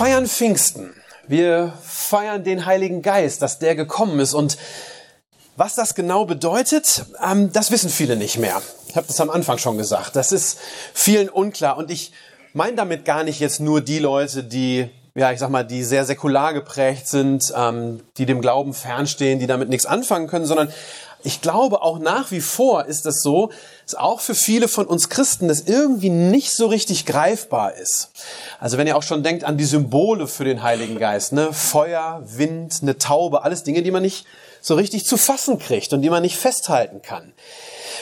Feiern 0.00 0.26
Pfingsten. 0.26 0.94
Wir 1.28 1.74
feiern 1.82 2.42
den 2.42 2.64
Heiligen 2.64 3.02
Geist, 3.02 3.42
dass 3.42 3.58
der 3.58 3.74
gekommen 3.74 4.18
ist. 4.18 4.32
Und 4.32 4.56
was 5.58 5.74
das 5.74 5.94
genau 5.94 6.24
bedeutet, 6.24 7.04
ähm, 7.22 7.52
das 7.52 7.70
wissen 7.70 7.90
viele 7.90 8.16
nicht 8.16 8.38
mehr. 8.38 8.62
Ich 8.88 8.96
habe 8.96 9.06
das 9.06 9.20
am 9.20 9.28
Anfang 9.28 9.58
schon 9.58 9.76
gesagt. 9.76 10.16
Das 10.16 10.32
ist 10.32 10.58
vielen 10.94 11.28
unklar. 11.28 11.76
Und 11.76 11.90
ich 11.90 12.12
meine 12.54 12.76
damit 12.76 13.04
gar 13.04 13.24
nicht 13.24 13.40
jetzt 13.40 13.60
nur 13.60 13.82
die 13.82 13.98
Leute, 13.98 14.42
die, 14.42 14.88
ja, 15.14 15.32
ich 15.32 15.38
sag 15.38 15.50
mal, 15.50 15.64
die 15.64 15.84
sehr 15.84 16.06
säkular 16.06 16.54
geprägt 16.54 17.06
sind, 17.06 17.52
ähm, 17.54 18.00
die 18.16 18.24
dem 18.24 18.40
Glauben 18.40 18.72
fernstehen, 18.72 19.38
die 19.38 19.46
damit 19.46 19.68
nichts 19.68 19.84
anfangen 19.84 20.28
können, 20.28 20.46
sondern 20.46 20.72
ich 21.22 21.40
glaube 21.40 21.82
auch 21.82 21.98
nach 21.98 22.30
wie 22.30 22.40
vor 22.40 22.86
ist 22.86 23.06
es 23.06 23.22
so, 23.22 23.50
dass 23.84 23.94
auch 23.94 24.20
für 24.20 24.34
viele 24.34 24.68
von 24.68 24.86
uns 24.86 25.08
Christen 25.08 25.48
das 25.48 25.62
irgendwie 25.62 26.10
nicht 26.10 26.56
so 26.56 26.66
richtig 26.66 27.06
greifbar 27.06 27.74
ist. 27.74 28.10
Also 28.58 28.78
wenn 28.78 28.86
ihr 28.86 28.96
auch 28.96 29.02
schon 29.02 29.22
denkt 29.22 29.44
an 29.44 29.56
die 29.56 29.64
Symbole 29.64 30.26
für 30.26 30.44
den 30.44 30.62
Heiligen 30.62 30.98
Geist, 30.98 31.32
ne? 31.32 31.52
Feuer, 31.52 32.22
Wind, 32.24 32.78
eine 32.82 32.98
Taube, 32.98 33.44
alles 33.44 33.62
Dinge, 33.62 33.82
die 33.82 33.90
man 33.90 34.02
nicht 34.02 34.26
so 34.60 34.74
richtig 34.74 35.06
zu 35.06 35.16
fassen 35.16 35.58
kriegt 35.58 35.92
und 35.92 36.02
die 36.02 36.10
man 36.10 36.22
nicht 36.22 36.36
festhalten 36.36 37.02
kann. 37.02 37.32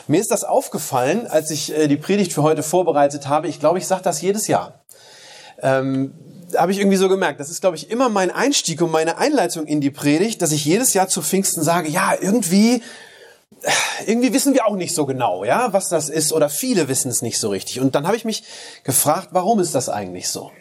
Mir 0.06 0.20
ist 0.20 0.30
das 0.30 0.44
aufgefallen, 0.44 1.26
als 1.26 1.50
ich 1.50 1.76
äh, 1.76 1.88
die 1.88 1.96
Predigt 1.96 2.32
für 2.32 2.42
heute 2.42 2.62
vorbereitet 2.62 3.28
habe. 3.28 3.48
Ich 3.48 3.60
glaube, 3.60 3.78
ich 3.78 3.86
sage 3.86 4.02
das 4.02 4.20
jedes 4.20 4.46
Jahr. 4.46 4.80
Ähm, 5.60 6.14
habe 6.56 6.72
ich 6.72 6.78
irgendwie 6.78 6.96
so 6.96 7.08
gemerkt. 7.08 7.40
Das 7.40 7.50
ist, 7.50 7.60
glaube 7.60 7.76
ich, 7.76 7.90
immer 7.90 8.08
mein 8.08 8.30
Einstieg 8.30 8.80
und 8.82 8.90
meine 8.90 9.18
Einleitung 9.18 9.66
in 9.66 9.80
die 9.80 9.90
Predigt, 9.90 10.42
dass 10.42 10.52
ich 10.52 10.64
jedes 10.64 10.94
Jahr 10.94 11.08
zu 11.08 11.22
Pfingsten 11.22 11.62
sage, 11.62 11.88
ja, 11.88 12.14
irgendwie 12.18 12.82
irgendwie 14.06 14.32
wissen 14.32 14.54
wir 14.54 14.66
auch 14.66 14.76
nicht 14.76 14.94
so 14.94 15.06
genau, 15.06 15.44
ja, 15.44 15.72
was 15.72 15.88
das 15.88 16.08
ist 16.08 16.32
oder 16.32 16.48
viele 16.48 16.88
wissen 16.88 17.10
es 17.10 17.22
nicht 17.22 17.38
so 17.38 17.48
richtig. 17.48 17.80
Und 17.80 17.94
dann 17.94 18.06
habe 18.06 18.16
ich 18.16 18.24
mich 18.24 18.44
gefragt, 18.84 19.28
warum 19.32 19.58
ist 19.60 19.74
das 19.74 19.88
eigentlich 19.88 20.28
so? 20.28 20.52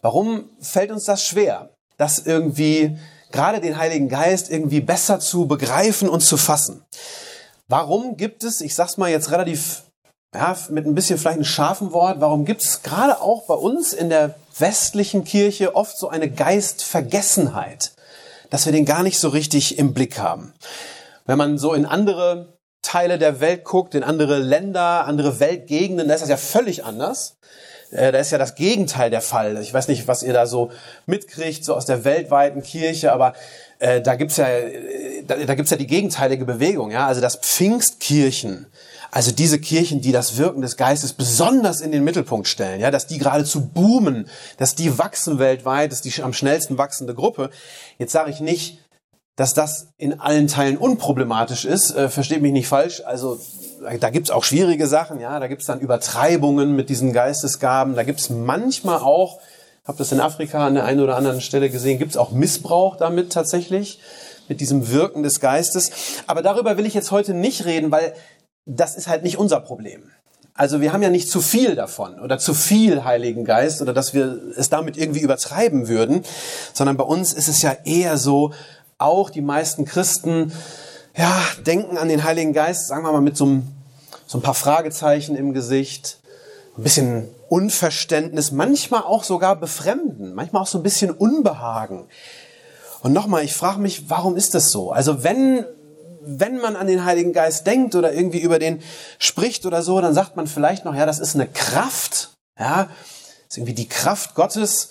Warum 0.00 0.48
fällt 0.60 0.90
uns 0.90 1.04
das 1.04 1.24
schwer, 1.24 1.70
das 1.96 2.18
irgendwie 2.18 2.96
gerade 3.30 3.60
den 3.60 3.78
Heiligen 3.78 4.08
Geist 4.08 4.50
irgendwie 4.50 4.80
besser 4.80 5.20
zu 5.20 5.46
begreifen 5.46 6.08
und 6.08 6.20
zu 6.20 6.36
fassen? 6.36 6.84
Warum 7.68 8.16
gibt 8.16 8.44
es, 8.44 8.60
ich 8.60 8.74
sag's 8.74 8.96
mal 8.96 9.10
jetzt 9.10 9.30
relativ 9.30 9.82
ja, 10.34 10.56
mit 10.70 10.86
ein 10.86 10.94
bisschen 10.94 11.18
vielleicht 11.18 11.36
einem 11.36 11.44
scharfen 11.44 11.92
Wort, 11.92 12.20
warum 12.20 12.44
gibt 12.44 12.62
es 12.62 12.82
gerade 12.82 13.20
auch 13.20 13.46
bei 13.46 13.54
uns 13.54 13.92
in 13.92 14.08
der 14.08 14.34
westlichen 14.58 15.24
Kirche 15.24 15.74
oft 15.74 15.96
so 15.98 16.08
eine 16.08 16.30
Geistvergessenheit, 16.30 17.92
dass 18.50 18.66
wir 18.66 18.72
den 18.72 18.84
gar 18.84 19.02
nicht 19.02 19.18
so 19.18 19.28
richtig 19.28 19.78
im 19.78 19.94
Blick 19.94 20.18
haben? 20.18 20.52
Wenn 21.26 21.38
man 21.38 21.58
so 21.58 21.74
in 21.74 21.86
andere 21.86 22.58
Teile 22.82 23.18
der 23.18 23.40
Welt 23.40 23.64
guckt, 23.64 23.94
in 23.94 24.04
andere 24.04 24.38
Länder, 24.38 25.06
andere 25.06 25.40
Weltgegenden, 25.40 26.08
da 26.08 26.14
ist 26.14 26.20
das 26.20 26.28
ja 26.28 26.36
völlig 26.36 26.84
anders. 26.84 27.36
Äh, 27.90 28.12
Da 28.12 28.18
ist 28.18 28.30
ja 28.30 28.38
das 28.38 28.54
Gegenteil 28.54 29.10
der 29.10 29.22
Fall. 29.22 29.56
Ich 29.62 29.72
weiß 29.72 29.88
nicht, 29.88 30.06
was 30.06 30.22
ihr 30.22 30.32
da 30.32 30.46
so 30.46 30.70
mitkriegt, 31.06 31.64
so 31.64 31.74
aus 31.74 31.86
der 31.86 32.04
weltweiten 32.04 32.62
Kirche, 32.62 33.12
aber 33.12 33.32
äh, 33.78 34.02
da 34.02 34.14
gibt's 34.16 34.36
ja, 34.36 34.48
äh, 34.48 35.22
da, 35.26 35.54
gibt's 35.54 35.70
ja 35.70 35.76
die 35.76 35.86
gegenteilige 35.86 36.44
Bewegung, 36.44 36.90
ja. 36.90 37.06
Also 37.06 37.20
das 37.20 37.36
Pfingstkirchen, 37.36 38.66
also 39.14 39.30
diese 39.30 39.60
Kirchen, 39.60 40.00
die 40.00 40.10
das 40.10 40.38
Wirken 40.38 40.60
des 40.60 40.76
Geistes 40.76 41.12
besonders 41.12 41.80
in 41.80 41.92
den 41.92 42.02
Mittelpunkt 42.02 42.48
stellen, 42.48 42.80
ja, 42.80 42.90
dass 42.90 43.06
die 43.06 43.18
geradezu 43.18 43.64
boomen, 43.64 44.28
dass 44.56 44.74
die 44.74 44.98
wachsen 44.98 45.38
weltweit, 45.38 45.92
das 45.92 46.04
ist 46.04 46.16
die 46.16 46.22
am 46.24 46.32
schnellsten 46.32 46.78
wachsende 46.78 47.14
Gruppe. 47.14 47.50
Jetzt 47.96 48.10
sage 48.10 48.32
ich 48.32 48.40
nicht, 48.40 48.80
dass 49.36 49.54
das 49.54 49.86
in 49.98 50.18
allen 50.18 50.48
Teilen 50.48 50.76
unproblematisch 50.76 51.64
ist, 51.64 51.94
äh, 51.94 52.08
versteht 52.08 52.42
mich 52.42 52.50
nicht 52.50 52.66
falsch. 52.66 53.02
Also 53.06 53.38
da 54.00 54.10
gibt's 54.10 54.32
auch 54.32 54.42
schwierige 54.42 54.88
Sachen, 54.88 55.20
ja, 55.20 55.38
da 55.38 55.46
gibt's 55.46 55.66
dann 55.66 55.78
Übertreibungen 55.78 56.74
mit 56.74 56.88
diesen 56.88 57.12
Geistesgaben, 57.12 57.94
da 57.94 58.02
gibt's 58.02 58.30
manchmal 58.30 58.98
auch, 58.98 59.38
habe 59.84 59.98
das 59.98 60.10
in 60.10 60.18
Afrika 60.18 60.66
an 60.66 60.74
der 60.74 60.86
einen 60.86 61.00
oder 61.00 61.14
anderen 61.14 61.40
Stelle 61.40 61.70
gesehen, 61.70 62.00
gibt's 62.00 62.16
auch 62.16 62.32
Missbrauch 62.32 62.96
damit 62.96 63.32
tatsächlich, 63.32 64.00
mit 64.48 64.60
diesem 64.60 64.90
Wirken 64.90 65.22
des 65.22 65.40
Geistes. 65.40 65.90
Aber 66.26 66.42
darüber 66.42 66.76
will 66.76 66.86
ich 66.86 66.94
jetzt 66.94 67.10
heute 67.10 67.34
nicht 67.34 67.64
reden, 67.64 67.90
weil 67.90 68.14
das 68.66 68.96
ist 68.96 69.08
halt 69.08 69.22
nicht 69.22 69.38
unser 69.38 69.60
Problem. 69.60 70.10
Also 70.54 70.80
wir 70.80 70.92
haben 70.92 71.02
ja 71.02 71.10
nicht 71.10 71.28
zu 71.28 71.40
viel 71.40 71.74
davon 71.74 72.20
oder 72.20 72.38
zu 72.38 72.54
viel 72.54 73.02
Heiligen 73.04 73.44
Geist 73.44 73.82
oder 73.82 73.92
dass 73.92 74.14
wir 74.14 74.40
es 74.56 74.70
damit 74.70 74.96
irgendwie 74.96 75.20
übertreiben 75.20 75.88
würden, 75.88 76.22
sondern 76.72 76.96
bei 76.96 77.04
uns 77.04 77.32
ist 77.32 77.48
es 77.48 77.60
ja 77.62 77.76
eher 77.84 78.16
so, 78.18 78.52
auch 78.98 79.30
die 79.30 79.40
meisten 79.40 79.84
Christen 79.84 80.52
ja, 81.16 81.40
denken 81.66 81.96
an 81.98 82.08
den 82.08 82.24
Heiligen 82.24 82.52
Geist, 82.52 82.88
sagen 82.88 83.04
wir 83.04 83.12
mal, 83.12 83.20
mit 83.20 83.36
so 83.36 83.44
einem, 83.44 83.68
so 84.26 84.38
ein 84.38 84.42
paar 84.42 84.54
Fragezeichen 84.54 85.36
im 85.36 85.52
Gesicht, 85.52 86.18
ein 86.76 86.82
bisschen 86.82 87.28
Unverständnis, 87.48 88.50
manchmal 88.50 89.02
auch 89.02 89.22
sogar 89.22 89.56
Befremden, 89.56 90.34
manchmal 90.34 90.62
auch 90.62 90.66
so 90.66 90.78
ein 90.78 90.82
bisschen 90.82 91.10
Unbehagen. 91.10 92.06
Und 93.02 93.12
nochmal, 93.12 93.44
ich 93.44 93.54
frage 93.54 93.80
mich, 93.80 94.08
warum 94.08 94.36
ist 94.36 94.54
das 94.54 94.70
so? 94.70 94.90
Also 94.90 95.22
wenn, 95.22 95.64
wenn 96.26 96.58
man 96.58 96.76
an 96.76 96.86
den 96.86 97.04
Heiligen 97.04 97.32
Geist 97.32 97.66
denkt 97.66 97.94
oder 97.94 98.12
irgendwie 98.12 98.40
über 98.40 98.58
den 98.58 98.82
spricht 99.18 99.66
oder 99.66 99.82
so, 99.82 100.00
dann 100.00 100.14
sagt 100.14 100.36
man 100.36 100.46
vielleicht 100.46 100.84
noch, 100.84 100.94
ja, 100.94 101.06
das 101.06 101.18
ist 101.18 101.34
eine 101.34 101.46
Kraft, 101.46 102.30
ja, 102.58 102.88
ist 103.48 103.58
irgendwie 103.58 103.74
die 103.74 103.88
Kraft 103.88 104.34
Gottes, 104.34 104.90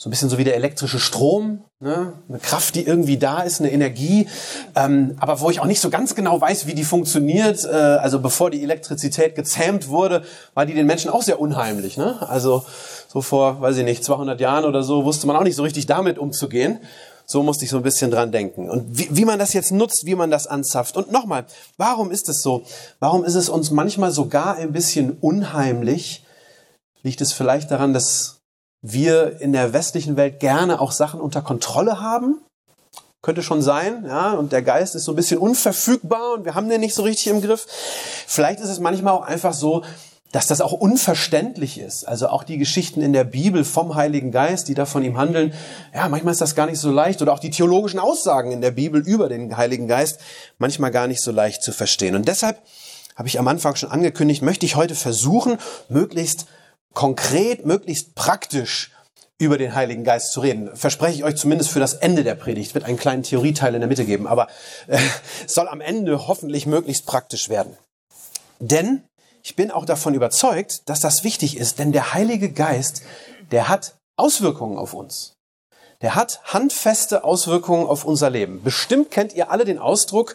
so 0.00 0.08
ein 0.08 0.10
bisschen 0.12 0.30
so 0.30 0.38
wie 0.38 0.44
der 0.44 0.56
elektrische 0.56 0.98
Strom, 0.98 1.62
ne? 1.78 2.14
eine 2.26 2.38
Kraft, 2.38 2.74
die 2.74 2.86
irgendwie 2.86 3.18
da 3.18 3.42
ist, 3.42 3.60
eine 3.60 3.70
Energie, 3.70 4.28
ähm, 4.74 5.14
aber 5.20 5.40
wo 5.42 5.50
ich 5.50 5.60
auch 5.60 5.66
nicht 5.66 5.82
so 5.82 5.90
ganz 5.90 6.14
genau 6.14 6.40
weiß, 6.40 6.66
wie 6.66 6.72
die 6.72 6.84
funktioniert. 6.84 7.66
Äh, 7.66 7.68
also 7.68 8.18
bevor 8.18 8.50
die 8.50 8.62
Elektrizität 8.62 9.34
gezähmt 9.34 9.88
wurde, 9.88 10.24
war 10.54 10.64
die 10.64 10.72
den 10.72 10.86
Menschen 10.86 11.10
auch 11.10 11.20
sehr 11.20 11.38
unheimlich. 11.38 11.98
Ne? 11.98 12.16
Also 12.26 12.64
so 13.08 13.20
vor, 13.20 13.60
weiß 13.60 13.76
ich 13.76 13.84
nicht, 13.84 14.02
200 14.02 14.40
Jahren 14.40 14.64
oder 14.64 14.82
so 14.82 15.04
wusste 15.04 15.26
man 15.26 15.36
auch 15.36 15.44
nicht 15.44 15.56
so 15.56 15.64
richtig 15.64 15.84
damit 15.84 16.16
umzugehen. 16.16 16.80
So 17.30 17.44
musste 17.44 17.64
ich 17.64 17.70
so 17.70 17.76
ein 17.76 17.84
bisschen 17.84 18.10
dran 18.10 18.32
denken. 18.32 18.68
Und 18.68 18.98
wie, 18.98 19.06
wie 19.12 19.24
man 19.24 19.38
das 19.38 19.52
jetzt 19.52 19.70
nutzt, 19.70 20.02
wie 20.04 20.16
man 20.16 20.32
das 20.32 20.48
anzapft. 20.48 20.96
Und 20.96 21.12
nochmal, 21.12 21.46
warum 21.76 22.10
ist 22.10 22.28
es 22.28 22.42
so? 22.42 22.64
Warum 22.98 23.24
ist 23.24 23.36
es 23.36 23.48
uns 23.48 23.70
manchmal 23.70 24.10
sogar 24.10 24.56
ein 24.56 24.72
bisschen 24.72 25.16
unheimlich? 25.20 26.26
Liegt 27.04 27.20
es 27.20 27.32
vielleicht 27.32 27.70
daran, 27.70 27.94
dass 27.94 28.40
wir 28.82 29.40
in 29.40 29.52
der 29.52 29.72
westlichen 29.72 30.16
Welt 30.16 30.40
gerne 30.40 30.80
auch 30.80 30.90
Sachen 30.90 31.20
unter 31.20 31.40
Kontrolle 31.40 32.00
haben. 32.00 32.40
Könnte 33.22 33.44
schon 33.44 33.62
sein, 33.62 34.06
ja, 34.08 34.32
und 34.32 34.50
der 34.50 34.62
Geist 34.62 34.96
ist 34.96 35.04
so 35.04 35.12
ein 35.12 35.16
bisschen 35.16 35.38
unverfügbar 35.38 36.32
und 36.32 36.44
wir 36.44 36.56
haben 36.56 36.68
den 36.68 36.80
nicht 36.80 36.96
so 36.96 37.04
richtig 37.04 37.28
im 37.28 37.42
Griff. 37.42 37.66
Vielleicht 38.26 38.58
ist 38.58 38.70
es 38.70 38.80
manchmal 38.80 39.12
auch 39.12 39.22
einfach 39.22 39.54
so, 39.54 39.84
dass 40.32 40.46
das 40.46 40.60
auch 40.60 40.72
unverständlich 40.72 41.78
ist. 41.80 42.06
Also 42.06 42.28
auch 42.28 42.44
die 42.44 42.58
Geschichten 42.58 43.02
in 43.02 43.12
der 43.12 43.24
Bibel 43.24 43.64
vom 43.64 43.94
Heiligen 43.96 44.30
Geist, 44.30 44.68
die 44.68 44.74
da 44.74 44.86
von 44.86 45.02
ihm 45.02 45.16
handeln, 45.16 45.52
ja, 45.94 46.08
manchmal 46.08 46.32
ist 46.32 46.40
das 46.40 46.54
gar 46.54 46.66
nicht 46.66 46.78
so 46.78 46.90
leicht. 46.90 47.20
Oder 47.20 47.32
auch 47.32 47.40
die 47.40 47.50
theologischen 47.50 47.98
Aussagen 47.98 48.52
in 48.52 48.60
der 48.60 48.70
Bibel 48.70 49.00
über 49.00 49.28
den 49.28 49.56
Heiligen 49.56 49.88
Geist, 49.88 50.20
manchmal 50.58 50.92
gar 50.92 51.08
nicht 51.08 51.20
so 51.20 51.32
leicht 51.32 51.62
zu 51.62 51.72
verstehen. 51.72 52.14
Und 52.14 52.28
deshalb 52.28 52.62
habe 53.16 53.28
ich 53.28 53.38
am 53.38 53.48
Anfang 53.48 53.74
schon 53.74 53.90
angekündigt, 53.90 54.42
möchte 54.42 54.66
ich 54.66 54.76
heute 54.76 54.94
versuchen, 54.94 55.58
möglichst 55.88 56.46
konkret, 56.94 57.66
möglichst 57.66 58.14
praktisch 58.14 58.92
über 59.38 59.58
den 59.58 59.74
Heiligen 59.74 60.04
Geist 60.04 60.32
zu 60.32 60.40
reden. 60.40 60.70
Verspreche 60.76 61.14
ich 61.14 61.24
euch 61.24 61.36
zumindest 61.36 61.70
für 61.70 61.80
das 61.80 61.94
Ende 61.94 62.24
der 62.24 62.34
Predigt. 62.34 62.74
Wird 62.74 62.84
einen 62.84 62.98
kleinen 62.98 63.22
Theorieteil 63.22 63.74
in 63.74 63.80
der 63.80 63.88
Mitte 63.88 64.04
geben, 64.04 64.26
aber 64.26 64.48
äh, 64.86 64.98
soll 65.46 65.66
am 65.66 65.80
Ende 65.80 66.28
hoffentlich 66.28 66.66
möglichst 66.66 67.06
praktisch 67.06 67.48
werden. 67.48 67.76
Denn 68.60 69.02
ich 69.42 69.56
bin 69.56 69.70
auch 69.70 69.84
davon 69.84 70.14
überzeugt, 70.14 70.88
dass 70.88 71.00
das 71.00 71.24
wichtig 71.24 71.56
ist, 71.56 71.78
denn 71.78 71.92
der 71.92 72.14
Heilige 72.14 72.50
Geist, 72.52 73.02
der 73.50 73.68
hat 73.68 73.96
Auswirkungen 74.16 74.76
auf 74.76 74.94
uns. 74.94 75.34
Der 76.02 76.14
hat 76.14 76.40
handfeste 76.44 77.24
Auswirkungen 77.24 77.86
auf 77.86 78.04
unser 78.04 78.30
Leben. 78.30 78.62
Bestimmt 78.62 79.10
kennt 79.10 79.34
ihr 79.34 79.50
alle 79.50 79.64
den 79.64 79.78
Ausdruck, 79.78 80.34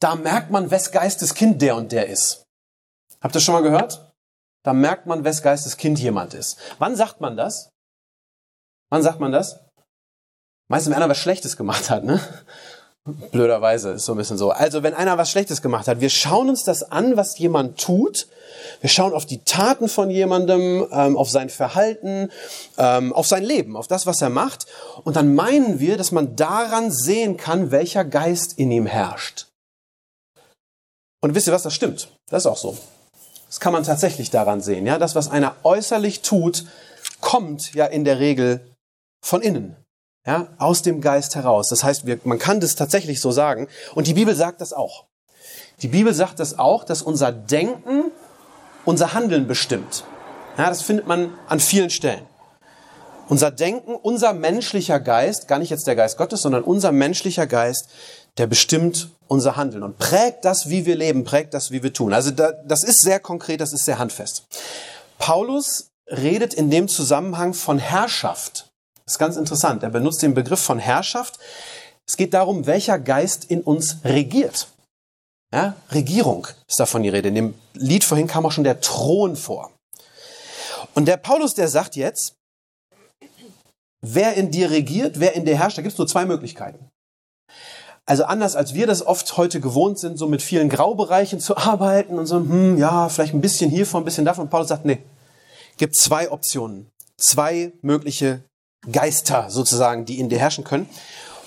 da 0.00 0.16
merkt 0.16 0.50
man, 0.50 0.70
wes 0.70 0.90
Geistes 0.90 1.34
Kind 1.34 1.62
der 1.62 1.76
und 1.76 1.92
der 1.92 2.08
ist. 2.08 2.44
Habt 3.20 3.34
ihr 3.34 3.38
das 3.38 3.44
schon 3.44 3.54
mal 3.54 3.62
gehört? 3.62 4.12
Da 4.64 4.72
merkt 4.72 5.06
man, 5.06 5.22
wes 5.22 5.42
Geistes 5.42 5.76
Kind 5.76 5.98
jemand 6.00 6.34
ist. 6.34 6.58
Wann 6.78 6.96
sagt 6.96 7.20
man 7.20 7.36
das? 7.36 7.70
Wann 8.90 9.02
sagt 9.02 9.20
man 9.20 9.30
das? 9.30 9.60
Meistens, 10.68 10.90
wenn 10.90 10.96
einer 11.02 11.10
was 11.10 11.18
Schlechtes 11.18 11.56
gemacht 11.56 11.88
hat, 11.88 12.02
ne? 12.04 12.20
Blöderweise 13.04 13.90
ist 13.90 14.04
so 14.04 14.12
ein 14.12 14.18
bisschen 14.18 14.38
so. 14.38 14.50
Also 14.50 14.84
wenn 14.84 14.94
einer 14.94 15.18
was 15.18 15.30
Schlechtes 15.30 15.60
gemacht 15.60 15.88
hat, 15.88 16.00
wir 16.00 16.10
schauen 16.10 16.48
uns 16.48 16.62
das 16.62 16.84
an, 16.84 17.16
was 17.16 17.36
jemand 17.36 17.80
tut. 17.80 18.28
Wir 18.80 18.90
schauen 18.90 19.12
auf 19.12 19.26
die 19.26 19.42
Taten 19.42 19.88
von 19.88 20.08
jemandem, 20.08 20.86
ähm, 20.92 21.16
auf 21.16 21.28
sein 21.28 21.50
Verhalten, 21.50 22.30
ähm, 22.78 23.12
auf 23.12 23.26
sein 23.26 23.42
Leben, 23.42 23.76
auf 23.76 23.88
das, 23.88 24.06
was 24.06 24.22
er 24.22 24.28
macht. 24.28 24.66
Und 25.02 25.16
dann 25.16 25.34
meinen 25.34 25.80
wir, 25.80 25.96
dass 25.96 26.12
man 26.12 26.36
daran 26.36 26.92
sehen 26.92 27.36
kann, 27.36 27.72
welcher 27.72 28.04
Geist 28.04 28.56
in 28.56 28.70
ihm 28.70 28.86
herrscht. 28.86 29.48
Und 31.20 31.34
wisst 31.34 31.48
ihr 31.48 31.52
was, 31.52 31.64
das 31.64 31.74
stimmt. 31.74 32.08
Das 32.30 32.44
ist 32.44 32.46
auch 32.46 32.56
so. 32.56 32.78
Das 33.48 33.58
kann 33.58 33.72
man 33.72 33.82
tatsächlich 33.82 34.30
daran 34.30 34.60
sehen. 34.60 34.86
Ja, 34.86 34.98
das, 34.98 35.16
was 35.16 35.28
einer 35.28 35.56
äußerlich 35.64 36.22
tut, 36.22 36.66
kommt 37.20 37.74
ja 37.74 37.86
in 37.86 38.04
der 38.04 38.20
Regel 38.20 38.64
von 39.24 39.42
innen 39.42 39.81
ja, 40.26 40.48
aus 40.58 40.82
dem 40.82 41.00
Geist 41.00 41.34
heraus. 41.34 41.68
Das 41.68 41.84
heißt, 41.84 42.06
wir, 42.06 42.20
man 42.24 42.38
kann 42.38 42.60
das 42.60 42.76
tatsächlich 42.76 43.20
so 43.20 43.32
sagen. 43.32 43.68
Und 43.94 44.06
die 44.06 44.14
Bibel 44.14 44.34
sagt 44.34 44.60
das 44.60 44.72
auch. 44.72 45.06
Die 45.82 45.88
Bibel 45.88 46.14
sagt 46.14 46.38
das 46.38 46.58
auch, 46.58 46.84
dass 46.84 47.02
unser 47.02 47.32
Denken 47.32 48.12
unser 48.84 49.14
Handeln 49.14 49.46
bestimmt. 49.46 50.04
Ja, 50.58 50.68
das 50.68 50.82
findet 50.82 51.06
man 51.06 51.32
an 51.48 51.60
vielen 51.60 51.90
Stellen. 51.90 52.26
Unser 53.28 53.50
Denken, 53.50 53.94
unser 53.94 54.32
menschlicher 54.32 55.00
Geist, 55.00 55.48
gar 55.48 55.58
nicht 55.58 55.70
jetzt 55.70 55.86
der 55.86 55.96
Geist 55.96 56.18
Gottes, 56.18 56.42
sondern 56.42 56.64
unser 56.64 56.92
menschlicher 56.92 57.46
Geist, 57.46 57.88
der 58.38 58.46
bestimmt 58.46 59.10
unser 59.28 59.56
Handeln 59.56 59.82
und 59.82 59.98
prägt 59.98 60.44
das, 60.44 60.68
wie 60.68 60.84
wir 60.84 60.96
leben, 60.96 61.24
prägt 61.24 61.54
das, 61.54 61.70
wie 61.70 61.82
wir 61.82 61.92
tun. 61.92 62.12
Also 62.12 62.30
da, 62.30 62.52
das 62.66 62.82
ist 62.82 63.02
sehr 63.02 63.20
konkret, 63.20 63.60
das 63.60 63.72
ist 63.72 63.84
sehr 63.84 63.98
handfest. 63.98 64.46
Paulus 65.18 65.90
redet 66.06 66.52
in 66.52 66.70
dem 66.70 66.88
Zusammenhang 66.88 67.54
von 67.54 67.78
Herrschaft. 67.78 68.71
Das 69.04 69.14
ist 69.14 69.18
ganz 69.18 69.36
interessant. 69.36 69.82
Er 69.82 69.90
benutzt 69.90 70.22
den 70.22 70.34
Begriff 70.34 70.60
von 70.60 70.78
Herrschaft. 70.78 71.38
Es 72.06 72.16
geht 72.16 72.34
darum, 72.34 72.66
welcher 72.66 72.98
Geist 72.98 73.44
in 73.44 73.62
uns 73.62 73.98
regiert. 74.04 74.68
Ja, 75.52 75.76
Regierung 75.90 76.46
ist 76.66 76.80
davon 76.80 77.02
die 77.02 77.10
Rede. 77.10 77.28
In 77.28 77.34
dem 77.34 77.54
Lied 77.74 78.04
vorhin 78.04 78.26
kam 78.26 78.46
auch 78.46 78.52
schon 78.52 78.64
der 78.64 78.80
Thron 78.80 79.36
vor. 79.36 79.70
Und 80.94 81.06
der 81.06 81.16
Paulus, 81.16 81.54
der 81.54 81.68
sagt 81.68 81.96
jetzt, 81.96 82.34
wer 84.00 84.34
in 84.34 84.50
dir 84.50 84.70
regiert, 84.70 85.20
wer 85.20 85.34
in 85.34 85.44
dir 85.44 85.58
herrscht, 85.58 85.78
da 85.78 85.82
gibt 85.82 85.92
es 85.92 85.98
nur 85.98 86.08
zwei 86.08 86.24
Möglichkeiten. 86.24 86.88
Also 88.04 88.24
anders 88.24 88.56
als 88.56 88.74
wir 88.74 88.86
das 88.86 89.06
oft 89.06 89.36
heute 89.36 89.60
gewohnt 89.60 89.98
sind, 89.98 90.18
so 90.18 90.26
mit 90.26 90.42
vielen 90.42 90.68
Graubereichen 90.68 91.38
zu 91.38 91.56
arbeiten 91.56 92.18
und 92.18 92.26
so, 92.26 92.36
hm, 92.36 92.76
ja, 92.78 93.08
vielleicht 93.08 93.32
ein 93.32 93.40
bisschen 93.40 93.70
hiervon, 93.70 94.02
ein 94.02 94.04
bisschen 94.04 94.24
davon. 94.24 94.50
Paulus 94.50 94.68
sagt, 94.68 94.84
nee, 94.84 94.98
gibt 95.76 95.96
zwei 95.96 96.30
Optionen, 96.30 96.90
zwei 97.16 97.72
mögliche 97.80 98.42
Geister 98.90 99.46
sozusagen, 99.48 100.04
die 100.04 100.18
in 100.18 100.28
dir 100.28 100.38
herrschen 100.38 100.64
können. 100.64 100.88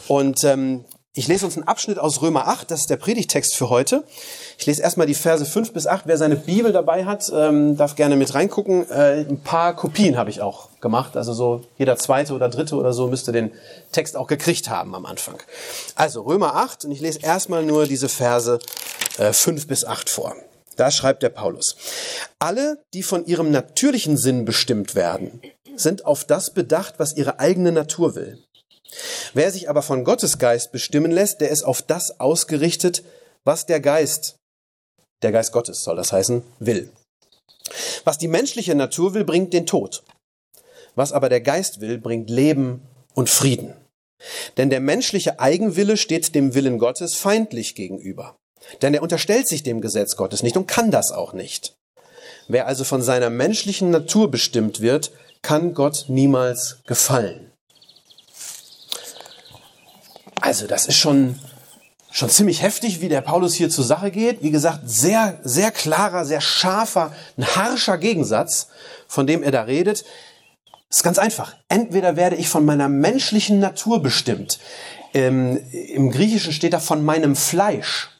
Und 0.07 0.43
ähm, 0.43 0.85
ich 1.17 1.29
lese 1.29 1.45
uns 1.45 1.55
einen 1.55 1.65
Abschnitt 1.65 1.97
aus 1.97 2.21
Römer 2.21 2.49
8, 2.49 2.69
das 2.69 2.81
ist 2.81 2.89
der 2.89 2.97
Predigtext 2.97 3.55
für 3.55 3.69
heute. 3.69 4.03
Ich 4.57 4.65
lese 4.65 4.81
erstmal 4.81 5.07
die 5.07 5.13
Verse 5.13 5.45
5 5.45 5.71
bis 5.71 5.87
8. 5.87 6.03
Wer 6.07 6.17
seine 6.17 6.35
Bibel 6.35 6.73
dabei 6.73 7.05
hat, 7.05 7.31
ähm, 7.33 7.77
darf 7.77 7.95
gerne 7.95 8.17
mit 8.17 8.35
reingucken. 8.35 8.89
Äh, 8.89 9.21
ein 9.21 9.39
paar 9.39 9.77
Kopien 9.77 10.17
habe 10.17 10.29
ich 10.29 10.41
auch 10.41 10.67
gemacht. 10.81 11.15
Also 11.15 11.31
so 11.31 11.63
jeder 11.77 11.95
zweite 11.95 12.33
oder 12.33 12.49
dritte 12.49 12.75
oder 12.75 12.91
so 12.91 13.07
müsste 13.07 13.31
den 13.31 13.53
Text 13.93 14.17
auch 14.17 14.27
gekriegt 14.27 14.69
haben 14.69 14.93
am 14.93 15.05
Anfang. 15.05 15.37
Also 15.95 16.23
Römer 16.23 16.57
8 16.57 16.83
und 16.83 16.91
ich 16.91 16.99
lese 16.99 17.19
erstmal 17.21 17.63
nur 17.63 17.85
diese 17.85 18.09
Verse 18.09 18.59
äh, 19.17 19.31
5 19.31 19.67
bis 19.67 19.85
8 19.85 20.09
vor. 20.09 20.35
Da 20.75 20.91
schreibt 20.91 21.23
der 21.23 21.29
Paulus. 21.29 21.77
Alle, 22.39 22.83
die 22.93 23.03
von 23.03 23.25
ihrem 23.25 23.51
natürlichen 23.51 24.17
Sinn 24.17 24.43
bestimmt 24.43 24.95
werden, 24.95 25.39
sind 25.79 26.05
auf 26.05 26.23
das 26.23 26.53
bedacht, 26.53 26.95
was 26.97 27.15
ihre 27.15 27.39
eigene 27.39 27.71
Natur 27.71 28.15
will. 28.15 28.43
Wer 29.33 29.51
sich 29.51 29.69
aber 29.69 29.81
von 29.81 30.03
Gottes 30.03 30.37
Geist 30.37 30.71
bestimmen 30.71 31.11
lässt, 31.11 31.41
der 31.41 31.49
ist 31.49 31.63
auf 31.63 31.81
das 31.81 32.19
ausgerichtet, 32.19 33.03
was 33.43 33.65
der 33.65 33.79
Geist, 33.79 34.37
der 35.21 35.31
Geist 35.31 35.51
Gottes 35.51 35.83
soll 35.83 35.95
das 35.95 36.11
heißen, 36.11 36.43
will. 36.59 36.91
Was 38.03 38.17
die 38.17 38.27
menschliche 38.27 38.75
Natur 38.75 39.13
will, 39.13 39.23
bringt 39.23 39.53
den 39.53 39.65
Tod. 39.65 40.03
Was 40.95 41.11
aber 41.11 41.29
der 41.29 41.41
Geist 41.41 41.81
will, 41.81 41.97
bringt 41.97 42.29
Leben 42.29 42.81
und 43.13 43.29
Frieden. 43.29 43.73
Denn 44.57 44.69
der 44.69 44.79
menschliche 44.79 45.39
Eigenwille 45.39 45.97
steht 45.97 46.35
dem 46.35 46.53
Willen 46.53 46.79
Gottes 46.79 47.15
feindlich 47.15 47.75
gegenüber. 47.75 48.37
Denn 48.81 48.93
er 48.93 49.03
unterstellt 49.03 49.47
sich 49.47 49.63
dem 49.63 49.81
Gesetz 49.81 50.15
Gottes 50.15 50.41
nicht 50.41 50.57
und 50.57 50.67
kann 50.67 50.91
das 50.91 51.11
auch 51.11 51.33
nicht. 51.33 51.75
Wer 52.47 52.67
also 52.67 52.83
von 52.83 53.01
seiner 53.01 53.29
menschlichen 53.29 53.89
Natur 53.89 54.29
bestimmt 54.29 54.79
wird, 54.79 55.11
kann 55.45 55.75
Gott 55.75 56.05
niemals 56.07 56.77
gefallen. 56.87 57.51
Also 60.41 60.65
das 60.65 60.87
ist 60.87 60.97
schon, 60.97 61.37
schon 62.09 62.31
ziemlich 62.31 62.63
heftig, 62.63 62.99
wie 62.99 63.09
der 63.09 63.21
Paulus 63.21 63.53
hier 63.53 63.69
zur 63.69 63.83
Sache 63.83 64.09
geht. 64.09 64.41
Wie 64.41 64.49
gesagt, 64.49 64.81
sehr, 64.85 65.39
sehr 65.43 65.69
klarer, 65.69 66.25
sehr 66.25 66.41
scharfer, 66.41 67.13
ein 67.37 67.45
harscher 67.45 67.99
Gegensatz, 67.99 68.69
von 69.07 69.27
dem 69.27 69.43
er 69.43 69.51
da 69.51 69.61
redet. 69.61 70.03
Das 70.89 70.97
ist 70.97 71.03
ganz 71.03 71.19
einfach. 71.19 71.55
Entweder 71.69 72.15
werde 72.15 72.37
ich 72.37 72.49
von 72.49 72.65
meiner 72.65 72.89
menschlichen 72.89 73.59
Natur 73.59 74.01
bestimmt. 74.01 74.57
Ähm, 75.13 75.57
Im 75.71 76.09
Griechischen 76.09 76.53
steht 76.53 76.73
da 76.73 76.79
von 76.79 77.05
meinem 77.05 77.35
Fleisch. 77.35 78.14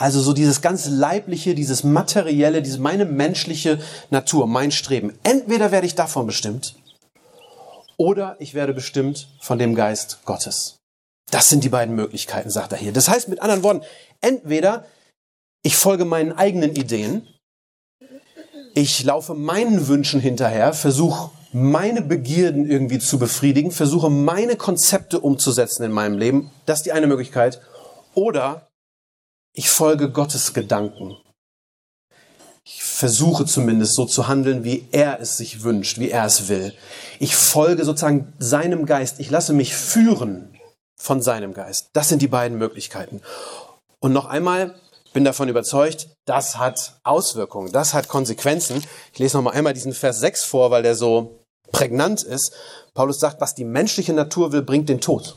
Also 0.00 0.22
so 0.22 0.32
dieses 0.32 0.62
ganz 0.62 0.88
leibliche, 0.88 1.54
dieses 1.54 1.84
materielle, 1.84 2.62
diese 2.62 2.78
meine 2.78 3.04
menschliche 3.04 3.78
Natur, 4.08 4.46
mein 4.46 4.70
Streben. 4.70 5.12
Entweder 5.24 5.72
werde 5.72 5.86
ich 5.86 5.94
davon 5.94 6.26
bestimmt 6.26 6.74
oder 7.98 8.34
ich 8.38 8.54
werde 8.54 8.72
bestimmt 8.72 9.28
von 9.42 9.58
dem 9.58 9.74
Geist 9.74 10.20
Gottes. 10.24 10.78
Das 11.30 11.50
sind 11.50 11.64
die 11.64 11.68
beiden 11.68 11.94
Möglichkeiten, 11.94 12.48
sagt 12.48 12.72
er 12.72 12.78
hier. 12.78 12.94
Das 12.94 13.10
heißt 13.10 13.28
mit 13.28 13.42
anderen 13.42 13.62
Worten, 13.62 13.82
entweder 14.22 14.86
ich 15.62 15.76
folge 15.76 16.06
meinen 16.06 16.32
eigenen 16.32 16.74
Ideen, 16.74 17.28
ich 18.74 19.04
laufe 19.04 19.34
meinen 19.34 19.86
Wünschen 19.86 20.18
hinterher, 20.18 20.72
versuche 20.72 21.30
meine 21.52 22.00
Begierden 22.00 22.70
irgendwie 22.70 23.00
zu 23.00 23.18
befriedigen, 23.18 23.70
versuche 23.70 24.08
meine 24.08 24.56
Konzepte 24.56 25.20
umzusetzen 25.20 25.82
in 25.82 25.92
meinem 25.92 26.16
Leben. 26.16 26.50
Das 26.64 26.78
ist 26.78 26.86
die 26.86 26.92
eine 26.92 27.06
Möglichkeit. 27.06 27.60
Oder 28.14 28.69
ich 29.52 29.68
folge 29.70 30.10
Gottes 30.10 30.54
Gedanken. 30.54 31.16
Ich 32.64 32.82
versuche 32.82 33.46
zumindest 33.46 33.94
so 33.94 34.04
zu 34.04 34.28
handeln, 34.28 34.64
wie 34.64 34.86
er 34.92 35.20
es 35.20 35.36
sich 35.36 35.62
wünscht, 35.62 35.98
wie 35.98 36.10
er 36.10 36.26
es 36.26 36.48
will. 36.48 36.74
Ich 37.18 37.34
folge 37.34 37.84
sozusagen 37.84 38.32
seinem 38.38 38.86
Geist. 38.86 39.18
Ich 39.18 39.30
lasse 39.30 39.52
mich 39.52 39.74
führen 39.74 40.56
von 40.96 41.22
seinem 41.22 41.54
Geist. 41.54 41.90
Das 41.94 42.08
sind 42.08 42.22
die 42.22 42.28
beiden 42.28 42.58
Möglichkeiten. 42.58 43.22
Und 43.98 44.12
noch 44.12 44.26
einmal, 44.26 44.74
bin 45.12 45.24
davon 45.24 45.48
überzeugt, 45.48 46.08
das 46.26 46.58
hat 46.58 47.00
Auswirkungen, 47.02 47.72
das 47.72 47.94
hat 47.94 48.08
Konsequenzen. 48.08 48.84
Ich 49.12 49.18
lese 49.18 49.36
noch 49.36 49.44
mal 49.44 49.52
einmal 49.52 49.74
diesen 49.74 49.92
Vers 49.92 50.20
6 50.20 50.44
vor, 50.44 50.70
weil 50.70 50.82
der 50.82 50.94
so 50.94 51.44
prägnant 51.72 52.22
ist. 52.22 52.52
Paulus 52.94 53.18
sagt, 53.18 53.40
was 53.40 53.54
die 53.54 53.64
menschliche 53.64 54.12
Natur 54.12 54.52
will, 54.52 54.62
bringt 54.62 54.88
den 54.88 55.00
Tod. 55.00 55.36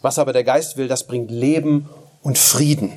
Was 0.00 0.18
aber 0.18 0.32
der 0.32 0.44
Geist 0.44 0.76
will, 0.76 0.88
das 0.88 1.06
bringt 1.06 1.30
Leben 1.30 1.88
und 2.22 2.38
Frieden. 2.38 2.92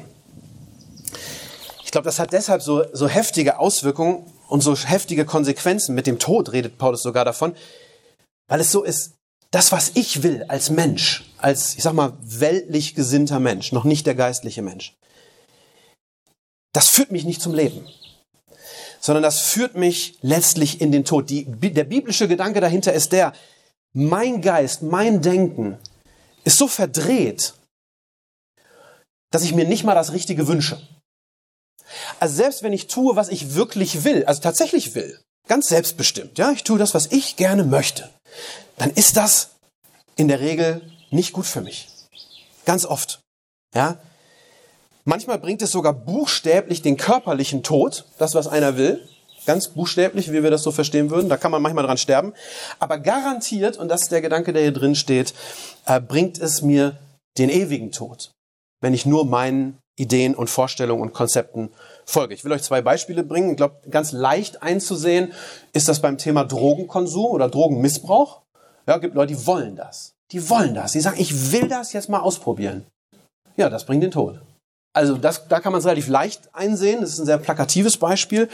Ich 1.84 1.92
glaube, 1.92 2.06
das 2.06 2.20
hat 2.20 2.32
deshalb 2.32 2.62
so, 2.62 2.86
so 2.94 3.08
heftige 3.08 3.60
Auswirkungen 3.60 4.26
und 4.48 4.62
so 4.62 4.76
heftige 4.76 5.26
Konsequenzen. 5.26 5.94
Mit 5.96 6.08
dem 6.08 6.20
Tod 6.20 6.54
redet 6.54 6.78
Paulus 6.78 7.04
sogar 7.04 7.26
davon, 7.26 7.54
weil 8.48 8.62
es 8.62 8.72
so 8.72 8.84
ist, 8.84 9.16
das, 9.52 9.74
was 9.74 9.92
ich 9.96 10.24
will 10.24 10.46
als 10.48 10.70
Mensch, 10.70 11.26
als, 11.38 11.76
ich 11.76 11.84
sag 11.84 11.94
mal, 11.94 12.14
weltlich 12.22 12.96
gesinnter 12.96 13.40
Mensch, 13.40 13.74
noch 13.74 13.84
nicht 13.84 14.08
der 14.08 14.16
geistliche 14.16 14.62
Mensch, 14.62 14.96
das 16.72 16.88
führt 16.88 17.12
mich 17.12 17.26
nicht 17.26 17.42
zum 17.42 17.54
Leben, 17.54 17.86
sondern 19.02 19.24
das 19.24 19.42
führt 19.42 19.76
mich 19.76 20.18
letztlich 20.22 20.80
in 20.80 20.94
den 20.94 21.04
Tod. 21.04 21.30
Die, 21.30 21.46
der 21.46 21.84
biblische 21.84 22.30
Gedanke 22.30 22.62
dahinter 22.62 22.94
ist 22.94 23.12
der, 23.12 23.34
mein 23.92 24.42
Geist, 24.42 24.82
mein 24.84 25.22
Denken 25.22 25.78
ist 26.46 26.58
so 26.58 26.70
verdreht 26.70 27.54
dass 29.32 29.44
ich 29.44 29.56
mir 29.56 29.66
nicht 29.66 29.84
mal 29.84 29.96
das 29.96 30.12
Richtige 30.12 30.48
wünsche. 30.48 30.80
Also 32.20 32.36
selbst 32.36 32.64
wenn 32.64 32.74
ich 32.74 32.88
tue, 32.88 33.16
was 33.16 33.30
ich 33.30 33.56
wirklich 33.56 34.04
will, 34.04 34.26
also 34.26 34.42
tatsächlich 34.42 34.94
will, 34.96 35.20
ganz 35.48 35.68
selbstbestimmt, 35.68 36.38
ja, 36.38 36.52
ich 36.52 36.64
tue 36.64 36.78
das, 36.78 36.94
was 36.94 37.08
ich 37.08 37.36
gerne 37.36 37.64
möchte, 37.64 38.10
dann 38.78 38.92
ist 38.92 39.18
das 39.18 39.52
in 40.16 40.28
der 40.28 40.40
Regel 40.40 40.82
nicht 41.10 41.34
gut 41.34 41.46
für 41.46 41.62
mich. 41.62 41.90
Ganz 42.66 42.86
oft. 42.86 43.22
Ja. 43.74 43.98
Manchmal 45.04 45.40
bringt 45.40 45.62
es 45.62 45.72
sogar 45.72 45.94
buchstäblich 45.94 46.82
den 46.82 46.96
körperlichen 46.96 47.64
Tod, 47.64 48.06
das, 48.20 48.36
was 48.36 48.48
einer 48.48 48.78
will. 48.78 49.08
Ganz 49.48 49.70
buchstäblich, 49.70 50.32
wie 50.32 50.44
wir 50.44 50.52
das 50.52 50.62
so 50.62 50.72
verstehen 50.72 51.10
würden. 51.10 51.28
Da 51.28 51.38
kann 51.38 51.50
man 51.50 51.64
manchmal 51.64 51.86
dran 51.86 51.98
sterben. 51.98 52.34
Aber 52.78 53.00
garantiert, 53.00 53.78
und 53.78 53.90
das 53.90 54.04
ist 54.04 54.12
der 54.12 54.22
Gedanke, 54.22 54.54
der 54.54 54.62
hier 54.62 54.72
drin 54.72 54.94
steht, 54.94 55.34
äh, 55.88 56.00
bringt 56.00 56.38
es 56.38 56.62
mir 56.62 57.00
den 57.40 57.50
ewigen 57.50 57.92
Tod 57.92 58.32
wenn 58.82 58.94
ich 58.94 59.06
nur 59.06 59.26
meinen 59.26 59.78
Ideen 59.98 60.36
und 60.36 60.50
Vorstellungen 60.50 61.02
und 61.02 61.14
Konzepten 61.14 61.70
folge. 62.06 62.34
Ich 62.34 62.44
will 62.44 62.52
euch 62.52 62.64
zwei 62.64 62.82
Beispiele 62.82 63.24
bringen. 63.24 63.52
Ich 63.52 63.58
glaube, 63.58 63.76
ganz 63.90 64.12
leicht 64.12 64.64
einzusehen 64.64 65.32
ist 65.74 65.88
das 65.88 66.02
beim 66.02 66.18
Thema 66.18 66.44
Drogenkonsum 66.44 67.26
oder 67.26 67.50
Drogenmissbrauch. 67.50 68.42
Ja, 68.88 68.98
gibt 68.98 69.16
Leute, 69.16 69.34
die 69.34 69.46
wollen 69.46 69.76
das. 69.76 70.14
Die 70.32 70.50
wollen 70.50 70.74
das. 70.74 70.94
Die 70.94 71.02
sagen, 71.02 71.20
ich 71.20 71.52
will 71.52 71.68
das 71.68 71.94
jetzt 71.94 72.10
mal 72.10 72.20
ausprobieren. 72.20 72.86
Ja, 73.58 73.70
das 73.70 73.86
bringt 73.86 74.02
den 74.02 74.12
Tod. 74.12 74.42
Also 74.94 75.18
das, 75.18 75.48
da 75.48 75.60
kann 75.60 75.72
man 75.72 75.80
es 75.80 75.86
relativ 75.86 76.08
leicht 76.08 76.50
einsehen. 76.54 77.02
Das 77.02 77.12
ist 77.12 77.20
ein 77.20 77.26
sehr 77.26 77.38
plakatives 77.38 77.98
Beispiel. 77.98 78.50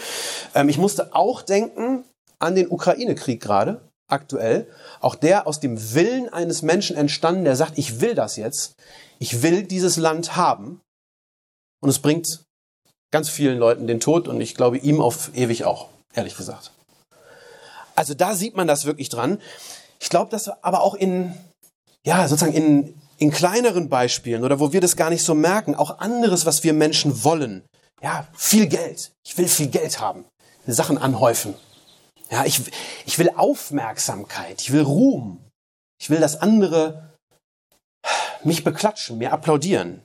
Ähm, 0.53 0.69
ich 0.69 0.77
musste 0.77 1.15
auch 1.15 1.41
denken 1.41 2.03
an 2.39 2.55
den 2.55 2.69
Ukraine-Krieg 2.69 3.41
gerade, 3.41 3.81
aktuell. 4.07 4.67
Auch 4.99 5.15
der 5.15 5.47
aus 5.47 5.59
dem 5.59 5.93
Willen 5.93 6.29
eines 6.29 6.61
Menschen 6.61 6.95
entstanden, 6.95 7.45
der 7.45 7.55
sagt, 7.55 7.77
ich 7.77 8.01
will 8.01 8.15
das 8.15 8.35
jetzt. 8.37 8.75
Ich 9.19 9.41
will 9.41 9.63
dieses 9.63 9.97
Land 9.97 10.35
haben. 10.35 10.81
Und 11.81 11.89
es 11.89 11.99
bringt 11.99 12.43
ganz 13.11 13.29
vielen 13.29 13.57
Leuten 13.57 13.87
den 13.87 13.99
Tod 13.99 14.27
und 14.27 14.41
ich 14.41 14.55
glaube 14.55 14.77
ihm 14.77 15.01
auf 15.01 15.31
ewig 15.35 15.65
auch, 15.65 15.89
ehrlich 16.13 16.35
gesagt. 16.35 16.71
Also 17.95 18.13
da 18.13 18.35
sieht 18.35 18.55
man 18.55 18.67
das 18.67 18.85
wirklich 18.85 19.09
dran. 19.09 19.39
Ich 19.99 20.09
glaube, 20.09 20.29
dass 20.29 20.49
aber 20.63 20.81
auch 20.81 20.93
in, 20.93 21.33
ja, 22.05 22.27
sozusagen 22.27 22.53
in, 22.53 22.93
in 23.17 23.31
kleineren 23.31 23.89
Beispielen 23.89 24.43
oder 24.43 24.59
wo 24.59 24.73
wir 24.73 24.81
das 24.81 24.95
gar 24.95 25.09
nicht 25.09 25.23
so 25.23 25.33
merken, 25.33 25.75
auch 25.75 25.99
anderes, 25.99 26.45
was 26.45 26.63
wir 26.63 26.73
Menschen 26.73 27.23
wollen. 27.23 27.63
Ja, 28.01 28.27
viel 28.35 28.67
Geld. 28.67 29.11
Ich 29.25 29.37
will 29.37 29.47
viel 29.47 29.67
Geld 29.67 29.99
haben. 29.99 30.25
Sachen 30.67 30.97
anhäufen. 30.97 31.55
Ja, 32.29 32.45
ich, 32.45 32.61
ich 33.05 33.19
will 33.19 33.31
Aufmerksamkeit. 33.35 34.61
Ich 34.61 34.71
will 34.71 34.81
Ruhm. 34.81 35.39
Ich 35.99 36.09
will, 36.09 36.19
dass 36.19 36.41
andere 36.41 37.13
mich 38.43 38.63
beklatschen, 38.63 39.17
mir 39.17 39.33
applaudieren. 39.33 40.03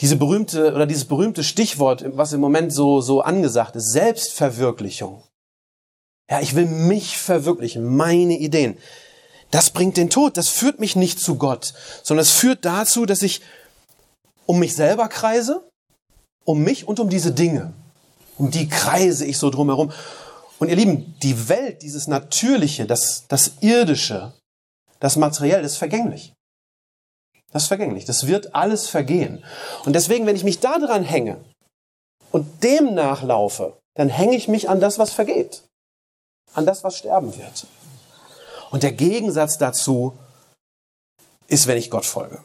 Diese 0.00 0.16
berühmte 0.16 0.74
oder 0.74 0.86
dieses 0.86 1.06
berühmte 1.06 1.42
Stichwort, 1.42 2.04
was 2.16 2.32
im 2.32 2.40
Moment 2.40 2.72
so, 2.72 3.00
so 3.00 3.22
angesagt 3.22 3.76
ist, 3.76 3.92
Selbstverwirklichung. 3.92 5.22
Ja, 6.30 6.40
ich 6.40 6.54
will 6.54 6.66
mich 6.66 7.18
verwirklichen, 7.18 7.96
meine 7.96 8.36
Ideen. 8.36 8.76
Das 9.50 9.70
bringt 9.70 9.96
den 9.96 10.10
Tod, 10.10 10.36
das 10.36 10.48
führt 10.48 10.80
mich 10.80 10.96
nicht 10.96 11.20
zu 11.20 11.36
Gott, 11.36 11.72
sondern 12.02 12.22
es 12.22 12.32
führt 12.32 12.64
dazu, 12.64 13.06
dass 13.06 13.22
ich 13.22 13.42
um 14.44 14.58
mich 14.58 14.74
selber 14.74 15.08
kreise, 15.08 15.68
um 16.44 16.62
mich 16.62 16.88
und 16.88 17.00
um 17.00 17.08
diese 17.08 17.32
Dinge. 17.32 17.72
Um 18.38 18.50
die 18.50 18.68
kreise 18.68 19.24
ich 19.24 19.38
so 19.38 19.50
drumherum. 19.50 19.92
Und 20.58 20.68
ihr 20.68 20.76
Lieben, 20.76 21.14
die 21.22 21.48
Welt, 21.48 21.82
dieses 21.82 22.06
Natürliche, 22.06 22.86
das, 22.86 23.26
das 23.28 23.52
Irdische, 23.60 24.32
das 25.00 25.16
Materiell, 25.16 25.62
das 25.62 25.72
ist 25.72 25.78
vergänglich. 25.78 26.32
Das 27.52 27.64
ist 27.64 27.68
vergänglich. 27.68 28.04
Das 28.04 28.26
wird 28.26 28.54
alles 28.54 28.88
vergehen. 28.88 29.44
Und 29.84 29.92
deswegen, 29.94 30.26
wenn 30.26 30.36
ich 30.36 30.44
mich 30.44 30.60
da 30.60 30.78
dran 30.78 31.02
hänge 31.02 31.42
und 32.32 32.62
dem 32.62 32.94
nachlaufe, 32.94 33.78
dann 33.94 34.08
hänge 34.08 34.36
ich 34.36 34.48
mich 34.48 34.68
an 34.68 34.80
das, 34.80 34.98
was 34.98 35.12
vergeht. 35.12 35.62
An 36.54 36.66
das, 36.66 36.84
was 36.84 36.98
sterben 36.98 37.36
wird. 37.36 37.66
Und 38.70 38.82
der 38.82 38.92
Gegensatz 38.92 39.58
dazu 39.58 40.18
ist, 41.48 41.66
wenn 41.66 41.78
ich 41.78 41.90
Gott 41.90 42.04
folge. 42.04 42.42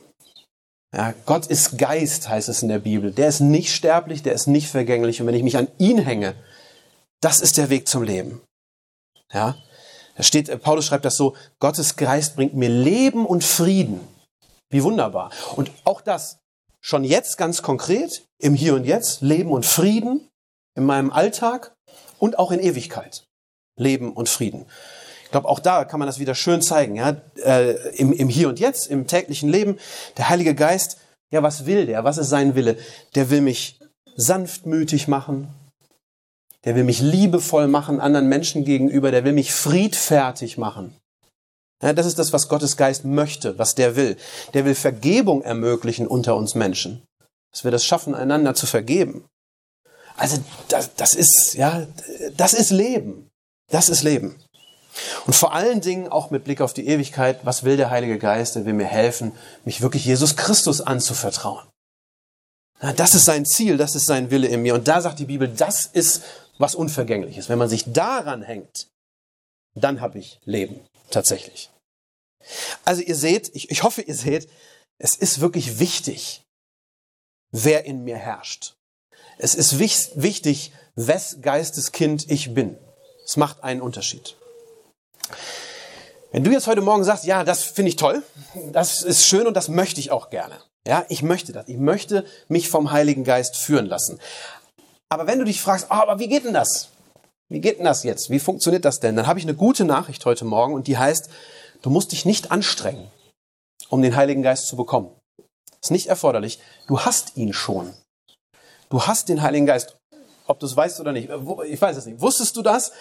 Ja, 0.93 1.13
Gott 1.25 1.47
ist 1.47 1.77
Geist, 1.77 2.27
heißt 2.27 2.49
es 2.49 2.61
in 2.61 2.69
der 2.69 2.79
Bibel. 2.79 3.11
Der 3.11 3.27
ist 3.27 3.39
nicht 3.39 3.73
sterblich, 3.73 4.23
der 4.23 4.33
ist 4.33 4.47
nicht 4.47 4.69
vergänglich. 4.69 5.21
Und 5.21 5.27
wenn 5.27 5.35
ich 5.35 5.43
mich 5.43 5.57
an 5.57 5.69
ihn 5.77 5.97
hänge, 5.97 6.35
das 7.21 7.39
ist 7.39 7.57
der 7.57 7.69
Weg 7.69 7.87
zum 7.87 8.03
Leben. 8.03 8.41
Ja, 9.31 9.55
da 10.15 10.23
steht, 10.23 10.49
äh, 10.49 10.57
Paulus 10.57 10.85
schreibt 10.85 11.05
das 11.05 11.15
so, 11.15 11.35
Gottes 11.59 11.95
Geist 11.95 12.35
bringt 12.35 12.53
mir 12.53 12.69
Leben 12.69 13.25
und 13.25 13.43
Frieden. 13.43 14.07
Wie 14.69 14.83
wunderbar. 14.83 15.31
Und 15.55 15.71
auch 15.83 16.01
das 16.01 16.39
schon 16.81 17.03
jetzt 17.03 17.37
ganz 17.37 17.61
konkret, 17.61 18.25
im 18.39 18.53
Hier 18.53 18.75
und 18.75 18.85
Jetzt, 18.85 19.21
Leben 19.21 19.51
und 19.51 19.65
Frieden 19.65 20.27
in 20.75 20.85
meinem 20.85 21.11
Alltag 21.11 21.73
und 22.19 22.39
auch 22.39 22.51
in 22.51 22.59
Ewigkeit. 22.59 23.25
Leben 23.77 24.13
und 24.13 24.29
Frieden. 24.29 24.65
Ich 25.23 25.31
glaube, 25.31 25.47
auch 25.47 25.59
da 25.59 25.85
kann 25.85 25.99
man 25.99 26.07
das 26.07 26.19
wieder 26.19 26.35
schön 26.35 26.61
zeigen. 26.61 26.95
Ja? 26.95 27.21
Äh, 27.43 27.71
im, 27.97 28.11
Im 28.11 28.29
Hier 28.29 28.49
und 28.49 28.59
Jetzt, 28.59 28.87
im 28.87 29.07
täglichen 29.07 29.49
Leben, 29.49 29.79
der 30.17 30.29
Heilige 30.29 30.55
Geist, 30.55 30.97
ja, 31.31 31.41
was 31.41 31.65
will 31.65 31.85
der? 31.85 32.03
Was 32.03 32.17
ist 32.17 32.29
sein 32.29 32.55
Wille? 32.55 32.77
Der 33.15 33.29
will 33.29 33.41
mich 33.41 33.79
sanftmütig 34.17 35.07
machen. 35.07 35.53
Der 36.65 36.75
will 36.75 36.83
mich 36.83 37.01
liebevoll 37.01 37.67
machen 37.67 37.99
anderen 37.99 38.27
Menschen 38.27 38.65
gegenüber. 38.65 39.11
Der 39.11 39.23
will 39.23 39.33
mich 39.33 39.53
friedfertig 39.53 40.57
machen. 40.57 40.95
Ja, 41.81 41.93
das 41.93 42.05
ist 42.05 42.19
das, 42.19 42.31
was 42.31 42.47
Gottes 42.47 42.77
Geist 42.77 43.05
möchte, 43.05 43.57
was 43.57 43.73
der 43.73 43.95
will. 43.95 44.15
Der 44.53 44.65
will 44.65 44.75
Vergebung 44.75 45.41
ermöglichen 45.41 46.07
unter 46.07 46.35
uns 46.35 46.53
Menschen. 46.53 47.01
Dass 47.51 47.63
wir 47.63 47.71
das 47.71 47.85
schaffen, 47.85 48.13
einander 48.13 48.53
zu 48.53 48.67
vergeben. 48.67 49.25
Also 50.15 50.37
das, 50.67 50.93
das 50.95 51.15
ist, 51.15 51.55
ja, 51.55 51.87
das 52.37 52.53
ist 52.53 52.69
Leben. 52.69 53.29
Das 53.69 53.89
ist 53.89 54.03
Leben. 54.03 54.35
Und 55.25 55.33
vor 55.33 55.53
allen 55.53 55.81
Dingen 55.81 56.09
auch 56.09 56.29
mit 56.31 56.43
Blick 56.43 56.61
auf 56.61 56.73
die 56.73 56.87
Ewigkeit, 56.87 57.39
was 57.45 57.63
will 57.63 57.77
der 57.77 57.89
Heilige 57.89 58.19
Geist? 58.19 58.55
Er 58.55 58.65
will 58.65 58.73
mir 58.73 58.85
helfen, 58.85 59.31
mich 59.63 59.81
wirklich 59.81 60.05
Jesus 60.05 60.35
Christus 60.35 60.81
anzuvertrauen. 60.81 61.65
Das 62.95 63.13
ist 63.13 63.25
sein 63.25 63.45
Ziel, 63.45 63.77
das 63.77 63.95
ist 63.95 64.07
sein 64.07 64.31
Wille 64.31 64.47
in 64.47 64.63
mir. 64.63 64.73
Und 64.73 64.87
da 64.87 65.01
sagt 65.01 65.19
die 65.19 65.25
Bibel, 65.25 65.47
das 65.47 65.85
ist 65.85 66.23
was 66.61 66.75
Unvergängliches. 66.75 67.49
Wenn 67.49 67.57
man 67.57 67.69
sich 67.69 67.91
daran 67.91 68.41
hängt, 68.41 68.87
dann 69.75 70.01
habe 70.01 70.19
ich 70.19 70.39
Leben, 70.45 70.79
tatsächlich. 71.09 71.69
Also 72.85 73.01
ihr 73.01 73.15
seht, 73.15 73.53
ich, 73.55 73.69
ich 73.71 73.83
hoffe, 73.83 74.01
ihr 74.01 74.15
seht, 74.15 74.49
es 74.97 75.15
ist 75.15 75.41
wirklich 75.41 75.79
wichtig, 75.79 76.43
wer 77.51 77.85
in 77.85 78.03
mir 78.03 78.17
herrscht. 78.17 78.75
Es 79.37 79.55
ist 79.55 79.79
wichtig, 79.79 80.71
wes 80.95 81.37
Geisteskind 81.41 82.29
ich 82.29 82.53
bin. 82.53 82.77
Es 83.25 83.37
macht 83.37 83.63
einen 83.63 83.81
Unterschied. 83.81 84.35
Wenn 86.31 86.43
du 86.43 86.51
jetzt 86.51 86.67
heute 86.67 86.81
Morgen 86.81 87.03
sagst, 87.03 87.25
ja, 87.25 87.43
das 87.43 87.63
finde 87.63 87.89
ich 87.89 87.95
toll, 87.95 88.23
das 88.71 89.01
ist 89.01 89.25
schön 89.25 89.47
und 89.47 89.55
das 89.55 89.67
möchte 89.67 89.99
ich 89.99 90.11
auch 90.11 90.29
gerne. 90.29 90.61
Ja, 90.85 91.05
ich 91.09 91.21
möchte 91.21 91.51
das. 91.51 91.67
Ich 91.67 91.77
möchte 91.77 92.25
mich 92.47 92.69
vom 92.69 92.91
Heiligen 92.91 93.23
Geist 93.23 93.55
führen 93.55 93.85
lassen. 93.85 94.19
Aber 95.11 95.27
wenn 95.27 95.39
du 95.39 95.45
dich 95.45 95.61
fragst, 95.61 95.87
oh, 95.89 95.95
aber 95.95 96.19
wie 96.19 96.29
geht 96.29 96.45
denn 96.45 96.53
das? 96.53 96.89
Wie 97.49 97.59
geht 97.59 97.79
denn 97.79 97.85
das 97.85 98.03
jetzt? 98.03 98.29
Wie 98.29 98.39
funktioniert 98.39 98.85
das 98.85 99.01
denn? 99.01 99.17
Dann 99.17 99.27
habe 99.27 99.39
ich 99.39 99.45
eine 99.45 99.55
gute 99.55 99.83
Nachricht 99.83 100.25
heute 100.25 100.45
Morgen 100.45 100.73
und 100.73 100.87
die 100.87 100.97
heißt, 100.97 101.29
du 101.81 101.89
musst 101.89 102.13
dich 102.13 102.23
nicht 102.23 102.49
anstrengen, 102.49 103.11
um 103.89 104.01
den 104.01 104.15
Heiligen 104.15 104.41
Geist 104.41 104.67
zu 104.67 104.77
bekommen. 104.77 105.09
Ist 105.81 105.91
nicht 105.91 106.07
erforderlich. 106.07 106.59
Du 106.87 107.01
hast 107.01 107.35
ihn 107.35 107.51
schon. 107.51 107.93
Du 108.89 109.01
hast 109.01 109.27
den 109.27 109.41
Heiligen 109.41 109.65
Geist. 109.65 109.97
Ob 110.47 110.61
du 110.61 110.65
es 110.65 110.77
weißt 110.77 111.01
oder 111.01 111.11
nicht. 111.11 111.29
Ich 111.67 111.81
weiß 111.81 111.97
es 111.97 112.05
nicht. 112.05 112.21
Wusstest 112.21 112.55
du 112.55 112.61
das? 112.61 112.93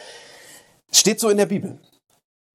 Steht 0.91 1.21
so 1.21 1.29
in 1.29 1.37
der 1.37 1.47
Bibel. 1.47 1.79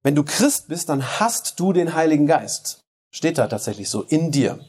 Wenn 0.04 0.16
du 0.16 0.24
Christ 0.24 0.68
bist, 0.68 0.90
dann 0.90 1.20
hast 1.20 1.62
du 1.62 1.72
den 1.72 1.96
Heiligen 1.96 2.28
Geist. 2.28 2.82
Steht 3.16 3.38
da 3.38 3.48
tatsächlich 3.48 3.90
so 3.90 4.02
in 4.02 4.32
dir. 4.32 4.60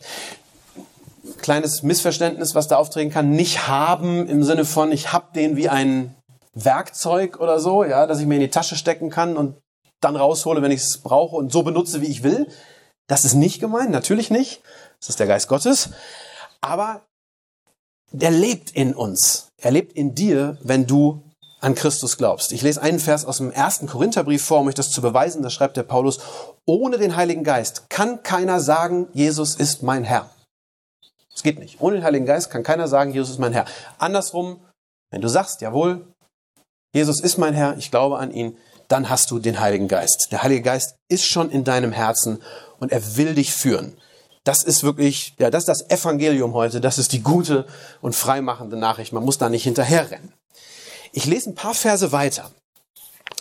Kleines 1.46 1.84
Missverständnis, 1.84 2.56
was 2.56 2.66
da 2.66 2.76
auftreten 2.76 3.12
kann. 3.12 3.30
Nicht 3.30 3.68
haben 3.68 4.26
im 4.26 4.42
Sinne 4.42 4.64
von, 4.64 4.90
ich 4.90 5.12
hab 5.12 5.32
den 5.32 5.56
wie 5.56 5.68
ein 5.68 6.12
Werkzeug 6.54 7.38
oder 7.38 7.60
so, 7.60 7.84
ja, 7.84 8.08
dass 8.08 8.18
ich 8.18 8.26
mir 8.26 8.34
in 8.34 8.40
die 8.40 8.50
Tasche 8.50 8.74
stecken 8.74 9.10
kann 9.10 9.36
und 9.36 9.56
dann 10.00 10.16
raushole, 10.16 10.60
wenn 10.60 10.72
ich 10.72 10.80
es 10.80 10.98
brauche 10.98 11.36
und 11.36 11.52
so 11.52 11.62
benutze, 11.62 12.02
wie 12.02 12.08
ich 12.08 12.24
will. 12.24 12.48
Das 13.06 13.24
ist 13.24 13.34
nicht 13.34 13.60
gemeint, 13.60 13.92
natürlich 13.92 14.28
nicht. 14.28 14.60
Das 14.98 15.10
ist 15.10 15.20
der 15.20 15.28
Geist 15.28 15.46
Gottes. 15.46 15.90
Aber 16.62 17.02
der 18.10 18.32
lebt 18.32 18.72
in 18.72 18.92
uns. 18.92 19.46
Er 19.56 19.70
lebt 19.70 19.92
in 19.92 20.16
dir, 20.16 20.58
wenn 20.64 20.88
du 20.88 21.22
an 21.60 21.76
Christus 21.76 22.16
glaubst. 22.16 22.50
Ich 22.50 22.62
lese 22.62 22.82
einen 22.82 22.98
Vers 22.98 23.24
aus 23.24 23.36
dem 23.36 23.52
ersten 23.52 23.86
Korintherbrief 23.86 24.42
vor, 24.42 24.62
um 24.62 24.66
euch 24.66 24.74
das 24.74 24.90
zu 24.90 25.00
beweisen. 25.00 25.44
Da 25.44 25.50
schreibt 25.50 25.76
der 25.76 25.84
Paulus, 25.84 26.18
ohne 26.64 26.98
den 26.98 27.14
Heiligen 27.14 27.44
Geist 27.44 27.88
kann 27.88 28.24
keiner 28.24 28.58
sagen, 28.58 29.06
Jesus 29.12 29.54
ist 29.54 29.84
mein 29.84 30.02
Herr. 30.02 30.28
Es 31.36 31.42
geht 31.42 31.58
nicht. 31.58 31.80
Ohne 31.80 31.96
den 31.96 32.04
Heiligen 32.04 32.24
Geist 32.24 32.50
kann 32.50 32.62
keiner 32.62 32.88
sagen, 32.88 33.12
Jesus 33.12 33.30
ist 33.30 33.38
mein 33.38 33.52
Herr. 33.52 33.66
Andersrum, 33.98 34.58
wenn 35.10 35.20
du 35.20 35.28
sagst, 35.28 35.60
jawohl, 35.60 36.06
Jesus 36.94 37.20
ist 37.20 37.36
mein 37.36 37.52
Herr, 37.52 37.76
ich 37.76 37.90
glaube 37.90 38.18
an 38.18 38.32
ihn, 38.32 38.56
dann 38.88 39.10
hast 39.10 39.30
du 39.30 39.38
den 39.38 39.60
Heiligen 39.60 39.86
Geist. 39.86 40.28
Der 40.32 40.42
Heilige 40.42 40.62
Geist 40.62 40.96
ist 41.08 41.26
schon 41.26 41.50
in 41.50 41.62
deinem 41.62 41.92
Herzen 41.92 42.40
und 42.80 42.90
er 42.90 43.16
will 43.16 43.34
dich 43.34 43.52
führen. 43.52 43.98
Das 44.44 44.62
ist 44.62 44.82
wirklich, 44.82 45.34
ja, 45.38 45.50
das 45.50 45.64
ist 45.64 45.68
das 45.68 45.90
Evangelium 45.90 46.54
heute. 46.54 46.80
Das 46.80 46.98
ist 46.98 47.12
die 47.12 47.22
gute 47.22 47.66
und 48.00 48.14
freimachende 48.14 48.76
Nachricht. 48.76 49.12
Man 49.12 49.24
muss 49.24 49.38
da 49.38 49.50
nicht 49.50 49.64
hinterherrennen. 49.64 50.32
Ich 51.12 51.26
lese 51.26 51.50
ein 51.50 51.54
paar 51.54 51.74
Verse 51.74 52.12
weiter, 52.12 52.50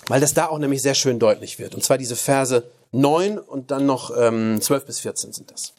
weil 0.07 0.19
das 0.19 0.33
da 0.33 0.47
auch 0.47 0.57
nämlich 0.57 0.81
sehr 0.81 0.95
schön 0.95 1.19
deutlich 1.19 1.59
wird. 1.59 1.75
Und 1.75 1.83
zwar 1.83 1.97
diese 1.97 2.15
Verse 2.15 2.69
9 2.91 3.37
und 3.37 3.71
dann 3.71 3.85
noch 3.85 4.11
ähm, 4.17 4.59
12 4.59 4.85
bis 4.85 4.99
14 4.99 5.31
sind 5.31 5.51
das. 5.51 5.73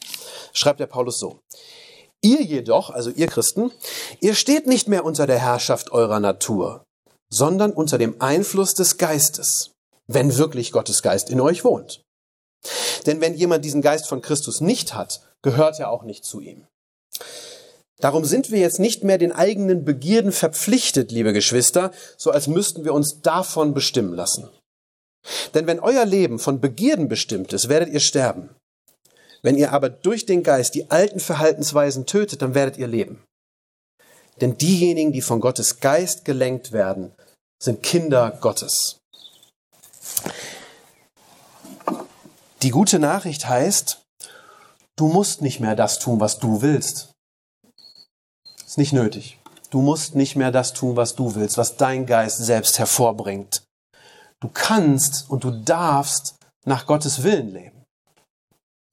Schreibt 0.52 0.80
der 0.80 0.86
Paulus 0.86 1.18
so. 1.18 1.40
Ihr 2.22 2.42
jedoch, 2.42 2.90
also 2.90 3.10
ihr 3.10 3.26
Christen, 3.26 3.70
ihr 4.20 4.34
steht 4.34 4.66
nicht 4.66 4.88
mehr 4.88 5.04
unter 5.04 5.26
der 5.26 5.38
Herrschaft 5.38 5.92
eurer 5.92 6.20
Natur, 6.20 6.84
sondern 7.30 7.72
unter 7.72 7.98
dem 7.98 8.20
Einfluss 8.20 8.74
des 8.74 8.98
Geistes, 8.98 9.72
wenn 10.06 10.36
wirklich 10.36 10.72
Gottes 10.72 11.02
Geist 11.02 11.30
in 11.30 11.40
euch 11.40 11.64
wohnt. 11.64 12.02
Denn 13.06 13.20
wenn 13.20 13.34
jemand 13.34 13.64
diesen 13.64 13.82
Geist 13.82 14.08
von 14.08 14.22
Christus 14.22 14.60
nicht 14.60 14.94
hat, 14.94 15.20
gehört 15.42 15.78
er 15.78 15.90
auch 15.90 16.02
nicht 16.02 16.24
zu 16.24 16.40
ihm. 16.40 16.66
Darum 17.98 18.24
sind 18.24 18.50
wir 18.50 18.58
jetzt 18.58 18.78
nicht 18.78 19.04
mehr 19.04 19.18
den 19.18 19.32
eigenen 19.32 19.84
Begierden 19.84 20.32
verpflichtet, 20.32 21.10
liebe 21.12 21.32
Geschwister, 21.32 21.92
so 22.18 22.30
als 22.30 22.46
müssten 22.46 22.84
wir 22.84 22.92
uns 22.92 23.20
davon 23.22 23.72
bestimmen 23.72 24.14
lassen. 24.14 24.50
Denn 25.54 25.66
wenn 25.66 25.80
euer 25.80 26.04
Leben 26.04 26.38
von 26.38 26.60
Begierden 26.60 27.08
bestimmt 27.08 27.52
ist, 27.52 27.68
werdet 27.68 27.88
ihr 27.88 28.00
sterben. 28.00 28.50
Wenn 29.42 29.56
ihr 29.56 29.72
aber 29.72 29.88
durch 29.88 30.26
den 30.26 30.42
Geist 30.42 30.74
die 30.74 30.90
alten 30.90 31.20
Verhaltensweisen 31.20 32.06
tötet, 32.06 32.42
dann 32.42 32.54
werdet 32.54 32.76
ihr 32.76 32.86
leben. 32.86 33.24
Denn 34.40 34.58
diejenigen, 34.58 35.12
die 35.12 35.22
von 35.22 35.40
Gottes 35.40 35.80
Geist 35.80 36.24
gelenkt 36.24 36.72
werden, 36.72 37.12
sind 37.62 37.82
Kinder 37.82 38.36
Gottes. 38.40 38.98
Die 42.62 42.70
gute 42.70 42.98
Nachricht 42.98 43.48
heißt, 43.48 44.02
du 44.96 45.08
musst 45.08 45.42
nicht 45.42 45.60
mehr 45.60 45.76
das 45.76 45.98
tun, 45.98 46.20
was 46.20 46.38
du 46.38 46.62
willst. 46.62 47.12
Ist 48.66 48.78
nicht 48.78 48.92
nötig. 48.92 49.38
Du 49.70 49.80
musst 49.80 50.14
nicht 50.14 50.36
mehr 50.36 50.52
das 50.52 50.72
tun, 50.72 50.96
was 50.96 51.14
du 51.14 51.34
willst, 51.34 51.58
was 51.58 51.76
dein 51.76 52.06
Geist 52.06 52.38
selbst 52.38 52.78
hervorbringt. 52.78 53.62
Du 54.40 54.48
kannst 54.48 55.28
und 55.30 55.44
du 55.44 55.50
darfst 55.50 56.36
nach 56.64 56.86
Gottes 56.86 57.22
Willen 57.22 57.52
leben. 57.52 57.75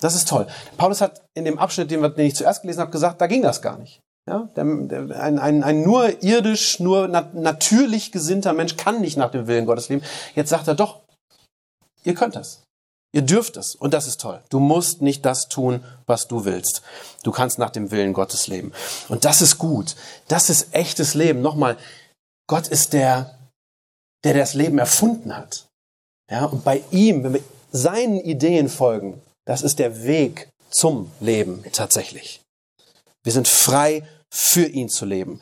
Das 0.04 0.16
ist 0.16 0.28
toll. 0.28 0.48
Paulus 0.76 1.00
hat 1.00 1.22
in 1.34 1.46
dem 1.46 1.58
Abschnitt, 1.58 1.90
den, 1.90 2.04
ich 2.18 2.36
zuerst 2.36 2.62
gelesen 2.62 2.82
habe, 2.82 2.92
gesagt, 2.92 3.22
da 3.22 3.28
ging 3.28 3.42
das 3.42 3.62
gar 3.62 3.78
nicht. 3.78 4.02
Ja, 4.28 4.50
der, 4.56 4.66
der, 4.66 5.22
ein, 5.22 5.40
ein, 5.40 5.64
ein 5.64 5.82
nur 5.82 6.22
irdisch, 6.22 6.82
nur 6.82 7.08
nat 7.08 7.34
natürlich 7.34 8.12
gesinnter 8.12 8.52
Mensch 8.52 8.76
kann 8.76 9.00
nicht 9.00 9.16
nach 9.16 9.32
dem 9.32 9.48
Willen 9.48 9.66
Gottes 9.66 9.88
leben. 9.88 10.04
Jetzt 10.36 10.50
sagt 10.50 10.68
er 10.68 10.76
doch, 10.76 11.00
ihr 12.04 12.16
könnt 12.16 12.36
das. 12.36 12.64
Ihr 13.14 13.22
dürft 13.22 13.56
es. 13.56 13.76
Und 13.76 13.94
das 13.94 14.06
ist 14.06 14.20
toll. 14.20 14.42
Du 14.50 14.60
musst 14.60 15.02
nicht 15.02 15.24
das 15.24 15.48
tun, 15.48 15.86
was 16.06 16.28
du 16.28 16.44
willst. 16.44 16.82
Du 17.24 17.32
kannst 17.32 17.58
nach 17.58 17.70
dem 17.70 17.90
Willen 17.92 18.12
Gottes 18.12 18.48
leben. 18.48 18.74
Und 19.08 19.24
das 19.24 19.42
ist 19.42 19.58
gut. 19.58 19.96
Das 20.28 20.50
ist 20.50 20.76
echtes 20.76 21.14
Leben. 21.14 21.42
Nochmal, 21.42 21.78
Gott 22.48 22.68
ist 22.68 22.92
der, 22.92 23.38
der 24.26 24.34
das 24.34 24.54
Leben 24.54 24.80
erfunden 24.80 25.34
hat. 25.34 25.68
Ja, 26.30 26.44
und 26.46 26.66
bei 26.66 26.84
ihm, 26.92 27.24
wenn 27.24 27.36
wir 27.36 27.44
seinen 27.72 28.20
Ideen 28.20 28.68
folgen, 28.68 29.22
das 29.46 29.62
ist 29.62 29.80
der 29.80 30.04
Weg 30.04 30.50
zum 30.70 31.12
Leben 31.20 31.64
tatsächlich. 31.72 32.42
Wir 33.24 33.32
sind 33.32 33.48
frei, 33.48 34.08
für 34.34 34.66
ihn 34.66 34.90
zu 34.90 35.06
leben. 35.06 35.42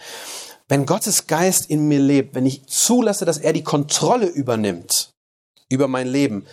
Wenn 0.67 0.85
Gottes 0.85 1.27
Geist 1.27 1.69
in 1.69 1.87
mir 1.87 1.99
lebt, 1.99 2.35
wenn 2.35 2.45
ich 2.45 2.65
zulasse, 2.65 3.25
dass 3.25 3.37
er 3.37 3.53
die 3.53 3.63
Kontrolle 3.63 4.27
übernimmt 4.27 5.11
über 5.69 5.87
mein 5.87 6.07
Leben, 6.07 6.45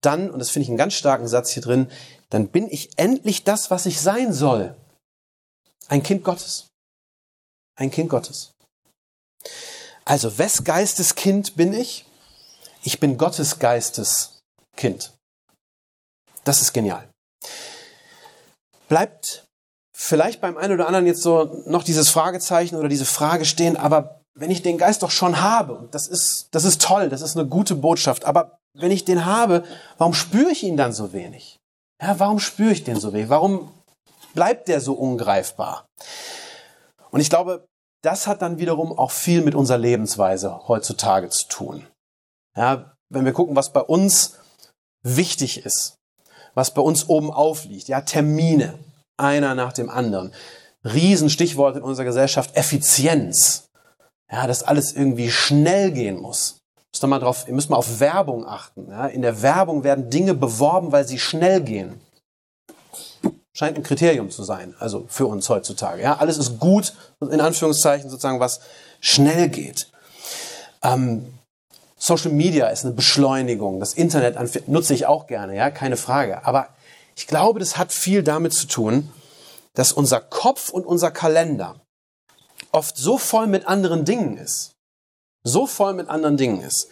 dann, 0.00 0.30
und 0.30 0.40
das 0.40 0.50
finde 0.50 0.64
ich 0.64 0.68
einen 0.68 0.78
ganz 0.78 0.94
starken 0.94 1.28
Satz 1.28 1.50
hier 1.50 1.62
drin, 1.62 1.88
dann 2.30 2.48
bin 2.48 2.68
ich 2.68 2.90
endlich 2.98 3.44
das, 3.44 3.70
was 3.70 3.86
ich 3.86 4.00
sein 4.00 4.32
soll. 4.32 4.74
Ein 5.88 6.02
Kind 6.02 6.24
Gottes. 6.24 6.66
Ein 7.76 7.90
Kind 7.90 8.10
Gottes. 8.10 8.52
Also, 10.04 10.38
wes 10.38 10.64
Geistes 10.64 11.14
Kind 11.14 11.56
bin 11.56 11.72
ich? 11.72 12.04
Ich 12.82 12.98
bin 12.98 13.18
Gottes 13.18 13.60
Geistes 13.60 14.40
Kind. 14.76 15.12
Das 16.44 16.60
ist 16.60 16.72
genial. 16.72 17.08
Bleibt 18.88 19.46
vielleicht 19.96 20.40
beim 20.40 20.56
einen 20.56 20.74
oder 20.74 20.86
anderen 20.86 21.06
jetzt 21.06 21.22
so 21.22 21.62
noch 21.66 21.84
dieses 21.84 22.10
Fragezeichen 22.10 22.76
oder 22.76 22.88
diese 22.88 23.04
Frage 23.04 23.44
stehen, 23.44 23.76
aber 23.76 24.20
wenn 24.34 24.50
ich 24.50 24.62
den 24.62 24.78
Geist 24.78 25.02
doch 25.02 25.10
schon 25.10 25.40
habe, 25.40 25.88
das 25.90 26.06
ist, 26.06 26.48
das 26.52 26.64
ist 26.64 26.82
toll, 26.82 27.08
das 27.08 27.22
ist 27.22 27.36
eine 27.36 27.46
gute 27.46 27.74
Botschaft, 27.74 28.24
aber 28.24 28.58
wenn 28.74 28.90
ich 28.90 29.04
den 29.04 29.24
habe, 29.26 29.64
warum 29.98 30.14
spüre 30.14 30.50
ich 30.50 30.62
ihn 30.62 30.76
dann 30.76 30.92
so 30.92 31.12
wenig? 31.12 31.58
Ja, 32.02 32.18
warum 32.18 32.38
spüre 32.38 32.72
ich 32.72 32.84
den 32.84 32.98
so 32.98 33.12
wenig? 33.12 33.28
Warum 33.28 33.72
bleibt 34.34 34.68
der 34.68 34.80
so 34.80 34.94
ungreifbar? 34.94 35.86
Und 37.10 37.20
ich 37.20 37.30
glaube, 37.30 37.66
das 38.02 38.26
hat 38.26 38.42
dann 38.42 38.58
wiederum 38.58 38.98
auch 38.98 39.10
viel 39.10 39.42
mit 39.42 39.54
unserer 39.54 39.78
Lebensweise 39.78 40.66
heutzutage 40.66 41.28
zu 41.28 41.46
tun. 41.48 41.86
Ja, 42.56 42.94
wenn 43.10 43.24
wir 43.24 43.32
gucken, 43.32 43.54
was 43.54 43.72
bei 43.72 43.82
uns 43.82 44.38
wichtig 45.02 45.64
ist, 45.64 45.96
was 46.54 46.74
bei 46.74 46.82
uns 46.82 47.08
oben 47.08 47.30
aufliegt, 47.30 47.88
ja, 47.88 48.00
Termine, 48.00 48.78
einer 49.16 49.54
nach 49.54 49.72
dem 49.72 49.88
anderen. 49.90 50.32
Riesenstichwort 50.84 51.76
in 51.76 51.82
unserer 51.82 52.06
Gesellschaft, 52.06 52.56
Effizienz. 52.56 53.68
Ja, 54.30 54.46
dass 54.46 54.62
alles 54.62 54.92
irgendwie 54.92 55.30
schnell 55.30 55.92
gehen 55.92 56.18
muss. 56.18 56.62
Müsst 56.92 57.06
mal 57.06 57.18
drauf, 57.18 57.44
ihr 57.46 57.54
müsst 57.54 57.70
mal 57.70 57.76
auf 57.76 58.00
Werbung 58.00 58.46
achten. 58.46 58.88
Ja, 58.88 59.06
in 59.06 59.22
der 59.22 59.42
Werbung 59.42 59.84
werden 59.84 60.10
Dinge 60.10 60.34
beworben, 60.34 60.92
weil 60.92 61.06
sie 61.06 61.18
schnell 61.18 61.60
gehen. 61.60 62.00
Scheint 63.54 63.76
ein 63.76 63.82
Kriterium 63.82 64.30
zu 64.30 64.42
sein, 64.42 64.74
also 64.78 65.04
für 65.08 65.26
uns 65.26 65.48
heutzutage. 65.48 66.02
Ja, 66.02 66.16
alles 66.16 66.38
ist 66.38 66.58
gut, 66.58 66.94
in 67.20 67.40
Anführungszeichen 67.40 68.08
sozusagen, 68.08 68.40
was 68.40 68.60
schnell 69.00 69.48
geht. 69.48 69.90
Ähm, 70.82 71.34
Social 72.04 72.32
Media 72.32 72.66
ist 72.66 72.84
eine 72.84 72.94
Beschleunigung. 72.94 73.78
Das 73.78 73.94
Internet 73.94 74.66
nutze 74.66 74.92
ich 74.92 75.06
auch 75.06 75.28
gerne, 75.28 75.54
ja, 75.54 75.70
keine 75.70 75.96
Frage. 75.96 76.44
Aber 76.44 76.70
ich 77.14 77.28
glaube, 77.28 77.60
das 77.60 77.78
hat 77.78 77.92
viel 77.92 78.24
damit 78.24 78.52
zu 78.52 78.66
tun, 78.66 79.08
dass 79.74 79.92
unser 79.92 80.20
Kopf 80.20 80.70
und 80.70 80.84
unser 80.84 81.12
Kalender 81.12 81.80
oft 82.72 82.96
so 82.96 83.18
voll 83.18 83.46
mit 83.46 83.68
anderen 83.68 84.04
Dingen 84.04 84.36
ist, 84.36 84.72
so 85.44 85.68
voll 85.68 85.94
mit 85.94 86.08
anderen 86.08 86.36
Dingen 86.36 86.60
ist, 86.60 86.88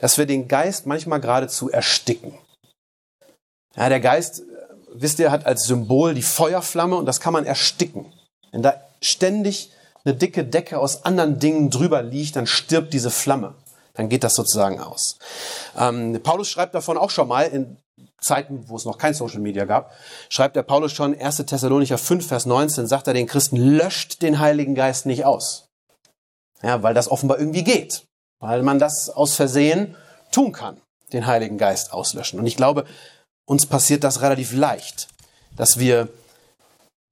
dass 0.00 0.18
wir 0.18 0.26
den 0.26 0.48
Geist 0.48 0.86
manchmal 0.86 1.20
geradezu 1.20 1.70
ersticken. 1.70 2.36
Ja, 3.76 3.88
der 3.88 4.00
Geist, 4.00 4.42
wisst 4.92 5.20
ihr, 5.20 5.30
hat 5.30 5.46
als 5.46 5.66
Symbol 5.66 6.14
die 6.14 6.22
Feuerflamme 6.22 6.96
und 6.96 7.06
das 7.06 7.20
kann 7.20 7.32
man 7.32 7.46
ersticken. 7.46 8.12
Wenn 8.50 8.62
da 8.62 8.82
ständig 9.00 9.70
eine 10.04 10.16
dicke 10.16 10.42
Decke 10.42 10.80
aus 10.80 11.04
anderen 11.04 11.38
Dingen 11.38 11.70
drüber 11.70 12.02
liegt, 12.02 12.34
dann 12.34 12.48
stirbt 12.48 12.92
diese 12.92 13.12
Flamme. 13.12 13.54
Dann 13.98 14.08
geht 14.08 14.22
das 14.22 14.34
sozusagen 14.34 14.78
aus. 14.78 15.18
Ähm, 15.76 16.20
Paulus 16.22 16.48
schreibt 16.48 16.72
davon 16.72 16.96
auch 16.96 17.10
schon 17.10 17.26
mal 17.26 17.42
in 17.42 17.78
Zeiten, 18.20 18.68
wo 18.68 18.76
es 18.76 18.84
noch 18.84 18.96
kein 18.96 19.12
Social 19.12 19.40
Media 19.40 19.64
gab, 19.64 19.92
schreibt 20.28 20.54
der 20.54 20.62
Paulus 20.62 20.92
schon 20.92 21.18
1. 21.18 21.38
Thessalonicher 21.38 21.98
5, 21.98 22.28
Vers 22.28 22.46
19, 22.46 22.86
sagt 22.86 23.08
er 23.08 23.14
den 23.14 23.26
Christen, 23.26 23.56
löscht 23.56 24.22
den 24.22 24.38
Heiligen 24.38 24.76
Geist 24.76 25.04
nicht 25.04 25.24
aus. 25.24 25.66
Ja, 26.62 26.84
weil 26.84 26.94
das 26.94 27.10
offenbar 27.10 27.40
irgendwie 27.40 27.64
geht. 27.64 28.04
Weil 28.38 28.62
man 28.62 28.78
das 28.78 29.10
aus 29.10 29.34
Versehen 29.34 29.96
tun 30.30 30.52
kann, 30.52 30.80
den 31.12 31.26
Heiligen 31.26 31.58
Geist 31.58 31.92
auslöschen. 31.92 32.38
Und 32.38 32.46
ich 32.46 32.56
glaube, 32.56 32.84
uns 33.46 33.66
passiert 33.66 34.04
das 34.04 34.22
relativ 34.22 34.52
leicht, 34.52 35.08
dass 35.56 35.80
wir 35.80 36.08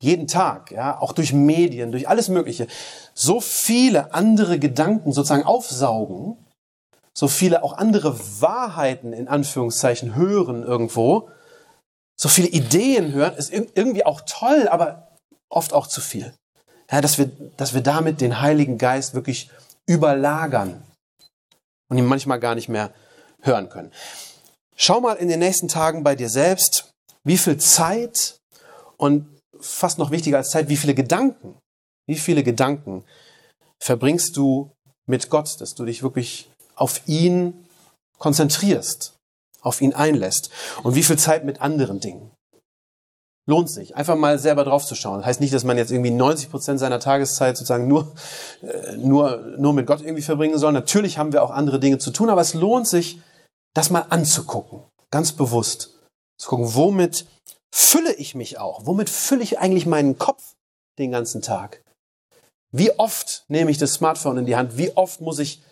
jeden 0.01 0.29
Tag, 0.29 0.70
ja, 0.70 1.01
auch 1.01 1.12
durch 1.12 1.33
Medien, 1.33 1.90
durch 1.90 2.09
alles 2.09 2.29
Mögliche, 2.29 2.68
so 3.12 3.40
viele 3.40 4.14
andere 4.14 4.61
Gedanken 4.61 5.12
sozusagen 5.12 5.44
aufsaugen, 5.44 6.37
so 7.16 7.29
viele 7.29 7.64
auch 7.64 7.72
andere 7.72 8.18
Wahrheiten 8.42 9.14
in 9.14 9.26
Anführungszeichen 9.26 10.14
hören 10.14 10.62
irgendwo, 10.62 11.31
so 12.18 12.29
viele 12.29 12.48
Ideen 12.48 13.12
hören, 13.12 13.35
ist 13.35 13.50
irgendwie 13.52 14.05
auch 14.05 14.20
toll, 14.26 14.68
aber 14.68 15.16
oft 15.48 15.72
auch 15.72 15.87
zu 15.87 16.02
viel. 16.02 16.35
Ja, 16.90 17.00
dass 17.00 17.16
wir, 17.16 17.31
dass 17.57 17.72
wir 17.72 17.81
damit 17.81 18.20
den 18.20 18.40
Heiligen 18.40 18.76
Geist 18.76 19.14
wirklich 19.14 19.50
überlagern 19.87 20.83
und 21.88 21.96
ihn 21.96 22.05
manchmal 22.05 22.38
gar 22.38 22.55
nicht 22.55 22.68
mehr 22.68 22.92
hören 23.40 23.70
können. 23.70 23.92
Schau 24.76 25.00
mal 25.00 25.14
in 25.14 25.29
den 25.29 25.38
nächsten 25.38 25.68
Tagen 25.68 26.05
bei 26.05 26.16
dir 26.16 26.29
selbst, 26.29 26.90
wie 27.24 27.38
viel 27.38 27.57
Zeit 27.57 28.38
und 28.98 29.26
fast 29.59 29.98
noch 29.98 30.11
wichtiger 30.11 30.37
als 30.37 30.50
Zeit, 30.50 30.68
wie 30.68 30.76
viele 30.76 30.94
Gedanken, 30.94 31.59
wie 32.07 32.16
viele 32.16 32.42
Gedanken 32.42 33.05
verbringst 33.83 34.37
du 34.37 34.70
mit 35.07 35.31
Gott, 35.31 35.61
dass 35.61 35.74
du 35.74 35.87
dich 35.87 36.02
wirklich 36.02 36.50
auf 36.76 37.02
ihn 37.06 37.66
konzentrierst, 38.18 39.14
auf 39.60 39.80
ihn 39.80 39.94
einlässt 39.94 40.50
und 40.84 40.94
wie 40.94 41.02
viel 41.02 41.18
Zeit 41.18 41.44
mit 41.44 41.60
anderen 41.60 42.00
Dingen. 42.00 42.30
Lohnt 43.48 43.70
sich, 43.70 43.94
einfach 43.94 44.16
mal 44.16 44.40
selber 44.40 44.64
drauf 44.64 44.84
zu 44.84 44.96
schauen. 44.96 45.18
Das 45.18 45.26
heißt 45.26 45.40
nicht, 45.40 45.54
dass 45.54 45.62
man 45.62 45.78
jetzt 45.78 45.92
irgendwie 45.92 46.10
90 46.10 46.50
Prozent 46.50 46.80
seiner 46.80 46.98
Tageszeit 46.98 47.56
sozusagen 47.56 47.86
nur, 47.86 48.12
äh, 48.62 48.96
nur, 48.96 49.54
nur 49.56 49.72
mit 49.72 49.86
Gott 49.86 50.00
irgendwie 50.00 50.22
verbringen 50.22 50.58
soll. 50.58 50.72
Natürlich 50.72 51.18
haben 51.18 51.32
wir 51.32 51.44
auch 51.44 51.52
andere 51.52 51.78
Dinge 51.78 51.98
zu 51.98 52.10
tun, 52.10 52.28
aber 52.28 52.40
es 52.40 52.54
lohnt 52.54 52.88
sich, 52.88 53.20
das 53.72 53.90
mal 53.90 54.06
anzugucken. 54.08 54.82
Ganz 55.12 55.32
bewusst. 55.32 55.96
Zu 56.38 56.48
gucken, 56.48 56.74
womit 56.74 57.26
fülle 57.72 58.12
ich 58.14 58.34
mich 58.34 58.58
auch? 58.58 58.84
Womit 58.84 59.08
fülle 59.08 59.44
ich 59.44 59.60
eigentlich 59.60 59.86
meinen 59.86 60.18
Kopf 60.18 60.54
den 60.98 61.12
ganzen 61.12 61.40
Tag? 61.40 61.84
Wie 62.72 62.98
oft 62.98 63.44
nehme 63.48 63.70
ich 63.70 63.78
das 63.78 63.92
Smartphone 63.92 64.38
in 64.38 64.46
die 64.46 64.56
Hand? 64.56 64.76
Wie 64.76 64.96
oft 64.96 65.20
muss 65.20 65.38
ich 65.38 65.62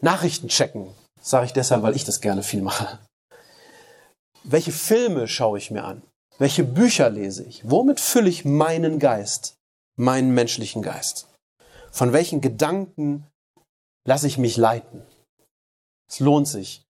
Nachrichten 0.00 0.48
checken, 0.48 0.94
sage 1.20 1.46
ich 1.46 1.52
deshalb, 1.52 1.82
weil 1.82 1.96
ich 1.96 2.04
das 2.04 2.20
gerne 2.20 2.42
viel 2.42 2.62
mache. 2.62 2.98
Welche 4.42 4.72
Filme 4.72 5.28
schaue 5.28 5.58
ich 5.58 5.70
mir 5.70 5.84
an? 5.84 6.02
Welche 6.38 6.64
Bücher 6.64 7.08
lese 7.10 7.44
ich? 7.44 7.68
Womit 7.68 8.00
fülle 8.00 8.28
ich 8.28 8.44
meinen 8.44 8.98
Geist, 8.98 9.56
meinen 9.96 10.34
menschlichen 10.34 10.82
Geist? 10.82 11.28
Von 11.90 12.12
welchen 12.12 12.40
Gedanken 12.40 13.26
lasse 14.06 14.26
ich 14.26 14.36
mich 14.36 14.56
leiten? 14.56 15.02
Es 16.10 16.20
lohnt 16.20 16.48
sich, 16.48 16.82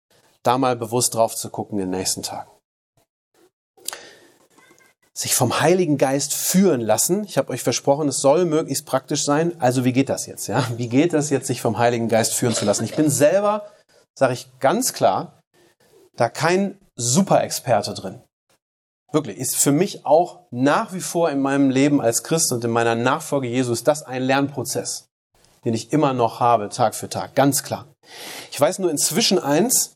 da 0.42 0.58
mal 0.58 0.76
bewusst 0.76 1.14
drauf 1.14 1.36
zu 1.36 1.50
gucken 1.50 1.78
in 1.78 1.90
den 1.90 1.98
nächsten 1.98 2.22
Tagen 2.22 2.53
sich 5.16 5.34
vom 5.34 5.60
Heiligen 5.60 5.96
Geist 5.96 6.34
führen 6.34 6.80
lassen. 6.80 7.24
Ich 7.24 7.38
habe 7.38 7.52
euch 7.52 7.62
versprochen, 7.62 8.08
es 8.08 8.18
soll 8.18 8.44
möglichst 8.44 8.84
praktisch 8.84 9.24
sein. 9.24 9.52
Also 9.60 9.84
wie 9.84 9.92
geht 9.92 10.08
das 10.08 10.26
jetzt? 10.26 10.48
Ja, 10.48 10.66
wie 10.76 10.88
geht 10.88 11.12
das 11.12 11.30
jetzt, 11.30 11.46
sich 11.46 11.60
vom 11.60 11.78
Heiligen 11.78 12.08
Geist 12.08 12.34
führen 12.34 12.54
zu 12.54 12.64
lassen? 12.64 12.84
Ich 12.84 12.96
bin 12.96 13.08
selber, 13.08 13.66
sage 14.14 14.34
ich 14.34 14.48
ganz 14.58 14.92
klar, 14.92 15.40
da 16.16 16.28
kein 16.28 16.78
Superexperte 16.96 17.94
drin. 17.94 18.22
Wirklich, 19.12 19.38
ist 19.38 19.54
für 19.54 19.70
mich 19.70 20.04
auch 20.04 20.40
nach 20.50 20.92
wie 20.92 21.00
vor 21.00 21.30
in 21.30 21.40
meinem 21.40 21.70
Leben 21.70 22.00
als 22.00 22.24
Christ 22.24 22.50
und 22.50 22.64
in 22.64 22.70
meiner 22.72 22.96
Nachfolge 22.96 23.46
Jesus 23.46 23.84
das 23.84 24.02
ein 24.02 24.24
Lernprozess, 24.24 25.06
den 25.64 25.74
ich 25.74 25.92
immer 25.92 26.12
noch 26.12 26.40
habe, 26.40 26.68
Tag 26.68 26.96
für 26.96 27.08
Tag, 27.08 27.36
ganz 27.36 27.62
klar. 27.62 27.86
Ich 28.50 28.60
weiß 28.60 28.80
nur 28.80 28.90
inzwischen 28.90 29.38
eins, 29.38 29.94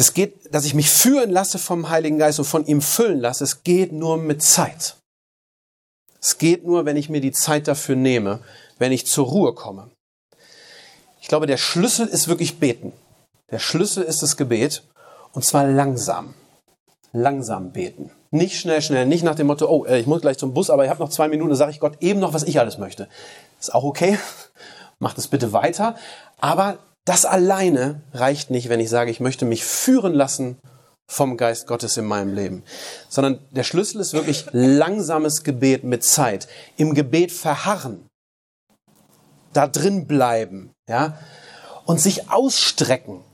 das 0.00 0.14
geht, 0.14 0.54
dass 0.54 0.64
ich 0.64 0.74
mich 0.74 0.90
führen 0.90 1.30
lasse 1.30 1.58
vom 1.58 1.90
Heiligen 1.90 2.18
Geist 2.18 2.38
und 2.38 2.46
von 2.46 2.66
ihm 2.66 2.80
füllen 2.80 3.20
lasse, 3.20 3.44
es 3.44 3.62
geht 3.62 3.92
nur 3.92 4.16
mit 4.16 4.42
Zeit. 4.42 4.96
Es 6.20 6.38
geht 6.38 6.64
nur, 6.64 6.84
wenn 6.84 6.96
ich 6.96 7.08
mir 7.08 7.20
die 7.20 7.32
Zeit 7.32 7.68
dafür 7.68 7.96
nehme, 7.96 8.40
wenn 8.78 8.92
ich 8.92 9.06
zur 9.06 9.26
Ruhe 9.26 9.54
komme. 9.54 9.90
Ich 11.20 11.28
glaube, 11.28 11.46
der 11.46 11.58
Schlüssel 11.58 12.06
ist 12.06 12.28
wirklich 12.28 12.58
beten. 12.58 12.92
Der 13.50 13.58
Schlüssel 13.58 14.02
ist 14.02 14.22
das 14.22 14.36
Gebet 14.36 14.82
und 15.32 15.44
zwar 15.44 15.66
langsam 15.66 16.34
langsam 17.12 17.72
beten. 17.72 18.10
Nicht 18.30 18.60
schnell, 18.60 18.80
schnell, 18.82 19.06
nicht 19.06 19.24
nach 19.24 19.34
dem 19.34 19.48
Motto, 19.48 19.68
oh, 19.68 19.84
äh, 19.84 19.98
ich 19.98 20.06
muss 20.06 20.20
gleich 20.20 20.38
zum 20.38 20.54
Bus, 20.54 20.70
aber 20.70 20.84
ich 20.84 20.90
habe 20.90 21.00
noch 21.00 21.10
zwei 21.10 21.28
Minuten, 21.28 21.54
sage 21.54 21.72
ich 21.72 21.80
Gott 21.80 21.96
eben 22.00 22.20
noch, 22.20 22.32
was 22.32 22.44
ich 22.44 22.60
alles 22.60 22.78
möchte. 22.78 23.08
Ist 23.58 23.74
auch 23.74 23.84
okay, 23.84 24.18
macht 24.98 25.18
es 25.18 25.28
bitte 25.28 25.52
weiter. 25.52 25.96
Aber 26.40 26.78
das 27.10 27.24
alleine 27.24 28.02
reicht 28.12 28.50
nicht, 28.50 28.68
wenn 28.68 28.78
ich 28.78 28.88
sage, 28.88 29.10
ich 29.10 29.18
möchte 29.18 29.44
mich 29.44 29.64
führen 29.64 30.14
lassen 30.14 30.60
vom 31.10 31.36
Geist 31.36 31.66
Gottes 31.66 31.96
in 31.96 32.04
meinem 32.04 32.36
Leben. 32.36 32.62
Sondern 33.08 33.40
der 33.50 33.64
Schlüssel 33.64 34.00
ist 34.00 34.12
wirklich 34.12 34.46
langsames 34.52 35.42
Gebet 35.42 35.82
mit 35.82 36.04
Zeit. 36.04 36.46
Im 36.76 36.94
Gebet 36.94 37.32
verharren. 37.32 38.06
Da 39.52 39.66
drin 39.66 40.06
bleiben, 40.06 40.70
ja. 40.88 41.18
Und 41.84 42.00
sich 42.00 42.30
ausstrecken 42.30 43.24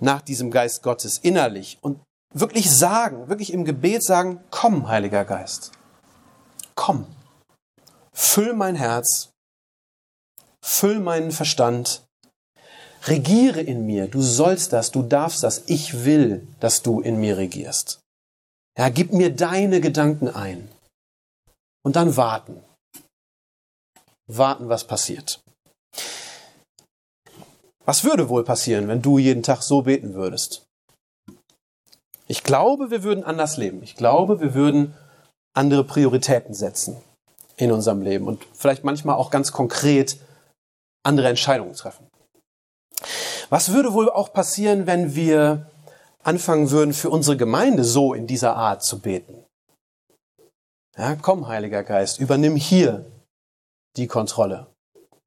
nach 0.00 0.22
diesem 0.22 0.50
Geist 0.50 0.82
Gottes 0.82 1.18
innerlich 1.18 1.76
und 1.82 2.00
wirklich 2.32 2.74
sagen, 2.74 3.28
wirklich 3.28 3.52
im 3.52 3.66
Gebet 3.66 4.04
sagen, 4.04 4.42
komm, 4.50 4.88
Heiliger 4.88 5.26
Geist, 5.26 5.72
komm, 6.74 7.04
füll 8.14 8.54
mein 8.54 8.74
Herz, 8.74 9.28
füll 10.64 10.98
meinen 10.98 11.30
Verstand, 11.30 12.07
regiere 13.06 13.60
in 13.60 13.86
mir, 13.86 14.08
du 14.08 14.20
sollst 14.22 14.72
das, 14.72 14.90
du 14.90 15.02
darfst 15.02 15.42
das, 15.42 15.64
ich 15.66 16.04
will, 16.04 16.46
dass 16.60 16.82
du 16.82 17.00
in 17.00 17.20
mir 17.20 17.36
regierst. 17.36 18.00
Ja, 18.76 18.88
gib 18.88 19.12
mir 19.12 19.34
deine 19.34 19.80
Gedanken 19.80 20.28
ein. 20.28 20.68
Und 21.84 21.96
dann 21.96 22.16
warten. 22.16 22.62
Warten, 24.26 24.68
was 24.68 24.86
passiert. 24.86 25.40
Was 27.84 28.04
würde 28.04 28.28
wohl 28.28 28.44
passieren, 28.44 28.88
wenn 28.88 29.00
du 29.00 29.18
jeden 29.18 29.42
Tag 29.42 29.62
so 29.62 29.82
beten 29.82 30.14
würdest? 30.14 30.66
Ich 32.26 32.42
glaube, 32.44 32.90
wir 32.90 33.02
würden 33.02 33.24
anders 33.24 33.56
leben. 33.56 33.82
Ich 33.82 33.96
glaube, 33.96 34.40
wir 34.40 34.52
würden 34.54 34.94
andere 35.54 35.82
Prioritäten 35.84 36.54
setzen 36.54 36.98
in 37.56 37.72
unserem 37.72 38.02
Leben 38.02 38.26
und 38.26 38.44
vielleicht 38.52 38.84
manchmal 38.84 39.16
auch 39.16 39.30
ganz 39.30 39.52
konkret 39.52 40.18
andere 41.02 41.28
Entscheidungen 41.28 41.72
treffen. 41.72 42.07
Was 43.50 43.72
würde 43.72 43.92
wohl 43.92 44.10
auch 44.10 44.32
passieren, 44.32 44.86
wenn 44.86 45.14
wir 45.14 45.70
anfangen 46.22 46.70
würden, 46.70 46.92
für 46.92 47.10
unsere 47.10 47.36
Gemeinde 47.36 47.84
so 47.84 48.14
in 48.14 48.26
dieser 48.26 48.56
Art 48.56 48.84
zu 48.84 49.00
beten? 49.00 49.44
Ja, 50.96 51.14
komm, 51.14 51.48
Heiliger 51.48 51.84
Geist, 51.84 52.18
übernimm 52.18 52.56
hier 52.56 53.06
die 53.96 54.06
Kontrolle 54.06 54.66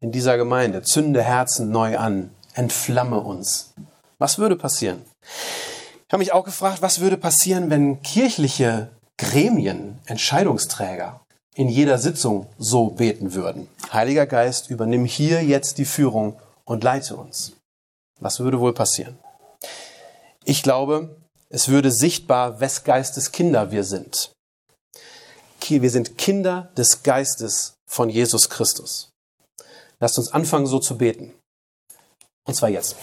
in 0.02 0.12
dieser 0.12 0.36
Gemeinde, 0.36 0.82
zünde 0.82 1.22
Herzen 1.22 1.72
neu 1.72 1.98
an, 1.98 2.32
entflamme 2.56 3.20
uns. 3.20 3.74
Was 4.18 4.38
würde 4.38 4.56
passieren? 4.56 5.04
Ich 6.08 6.14
habe 6.14 6.20
mich 6.20 6.34
auch 6.34 6.44
gefragt, 6.44 6.82
was 6.82 7.00
würde 7.00 7.18
passieren, 7.18 7.70
wenn 7.70 8.02
kirchliche 8.02 8.90
Gremien, 9.18 10.00
Entscheidungsträger 10.06 11.22
in 11.56 11.70
jeder 11.70 12.00
Sitzung 12.00 12.48
so 12.58 12.88
beten 12.88 13.34
würden. 13.34 13.68
Heiliger 13.94 14.26
Geist, 14.26 14.70
übernimm 14.70 15.06
hier 15.06 15.44
jetzt 15.44 15.78
die 15.78 15.86
Führung 15.86 16.40
und 16.66 16.84
leite 16.84 17.16
uns. 17.16 17.54
Was 18.22 18.40
würde 18.40 18.60
wohl 18.60 18.74
passieren? 18.74 19.20
Ich 20.46 20.64
glaube, 20.64 21.18
es 21.50 21.68
würde 21.68 21.92
sichtbar, 21.92 22.62
wes 22.62 22.84
Geistes 22.84 23.32
Kinder 23.32 23.72
wir 23.72 23.84
sind. 23.84 24.32
Wir 25.68 25.90
sind 25.90 26.18
Kinder 26.18 26.72
des 26.76 27.04
Geistes 27.04 27.76
von 27.88 28.10
Jesus 28.10 28.50
Christus. 28.50 29.10
Lasst 30.00 30.18
uns 30.18 30.32
anfangen, 30.34 30.66
so 30.66 30.80
zu 30.80 30.98
beten. 30.98 31.34
Und 32.46 32.56
zwar 32.56 32.70
jetzt. 32.70 32.96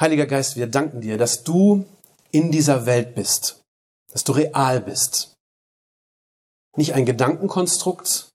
Heiliger 0.00 0.26
Geist, 0.26 0.56
wir 0.56 0.66
danken 0.66 1.00
dir, 1.00 1.16
dass 1.16 1.44
du 1.44 1.84
in 2.30 2.50
dieser 2.50 2.86
Welt 2.86 3.14
bist, 3.14 3.60
dass 4.12 4.24
du 4.24 4.32
real 4.32 4.80
bist. 4.80 5.34
Nicht 6.76 6.94
ein 6.94 7.06
Gedankenkonstrukt, 7.06 8.30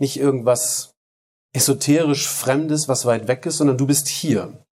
nicht 0.00 0.16
irgendwas 0.16 0.90
esoterisch 1.52 2.28
Fremdes, 2.28 2.88
was 2.88 3.06
weit 3.06 3.28
weg 3.28 3.46
ist, 3.46 3.58
sondern 3.58 3.78
du 3.78 3.86
bist 3.86 4.08
hier. 4.08 4.64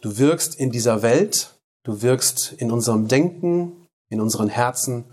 Du 0.00 0.18
wirkst 0.18 0.54
in 0.54 0.70
dieser 0.70 1.02
Welt, 1.02 1.58
du 1.84 2.02
wirkst 2.02 2.52
in 2.52 2.70
unserem 2.70 3.08
Denken, 3.08 3.86
in 4.10 4.20
unseren 4.20 4.48
Herzen, 4.48 5.04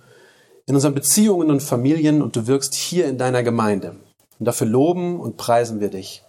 in 0.65 0.75
unseren 0.75 0.95
Beziehungen 0.95 1.49
und 1.49 1.63
Familien 1.63 2.21
und 2.21 2.35
du 2.35 2.47
wirkst 2.47 2.75
hier 2.75 3.07
in 3.07 3.17
deiner 3.17 3.43
Gemeinde. 3.43 3.95
Und 4.39 4.45
dafür 4.45 4.67
loben 4.67 5.19
und 5.19 5.37
preisen 5.37 5.79
wir 5.79 5.89
dich. 5.89 6.23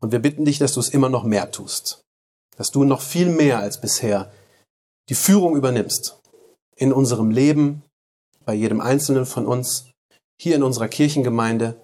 Und 0.00 0.12
wir 0.12 0.18
bitten 0.18 0.44
dich, 0.44 0.58
dass 0.58 0.74
du 0.74 0.80
es 0.80 0.88
immer 0.88 1.08
noch 1.08 1.24
mehr 1.24 1.50
tust 1.50 2.04
dass 2.56 2.70
du 2.70 2.84
noch 2.84 3.00
viel 3.00 3.28
mehr 3.28 3.58
als 3.58 3.80
bisher 3.80 4.32
die 5.08 5.14
Führung 5.14 5.56
übernimmst 5.56 6.20
in 6.76 6.92
unserem 6.92 7.30
Leben, 7.30 7.82
bei 8.44 8.54
jedem 8.54 8.80
Einzelnen 8.80 9.26
von 9.26 9.46
uns, 9.46 9.90
hier 10.40 10.56
in 10.56 10.62
unserer 10.62 10.88
Kirchengemeinde, 10.88 11.83